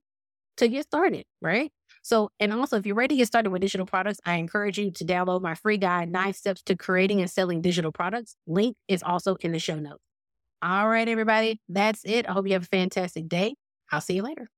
to 0.58 0.68
get 0.68 0.86
started, 0.86 1.26
right? 1.42 1.72
So, 2.02 2.32
and 2.40 2.52
also, 2.52 2.78
if 2.78 2.86
you're 2.86 2.96
ready 2.96 3.16
to 3.16 3.20
get 3.20 3.28
started 3.28 3.52
with 3.52 3.62
digital 3.62 3.86
products, 3.86 4.20
I 4.26 4.36
encourage 4.36 4.78
you 4.78 4.92
to 4.92 5.06
download 5.06 5.42
my 5.42 5.56
free 5.56 5.78
guide, 5.78 6.12
Nine 6.12 6.34
Steps 6.34 6.62
to 6.64 6.76
Creating 6.76 7.22
and 7.22 7.30
Selling 7.30 7.62
Digital 7.62 7.92
Products. 7.92 8.36
Link 8.46 8.76
is 8.88 9.04
also 9.04 9.36
in 9.36 9.52
the 9.52 9.60
show 9.60 9.76
notes. 9.76 10.04
All 10.62 10.90
right, 10.90 11.08
everybody, 11.08 11.62
that's 11.70 12.02
it. 12.04 12.28
I 12.28 12.34
hope 12.34 12.48
you 12.48 12.54
have 12.54 12.64
a 12.64 12.68
fantastic 12.68 13.28
day. 13.28 13.56
I'll 13.92 14.02
see 14.02 14.16
you 14.16 14.24
later. 14.24 14.50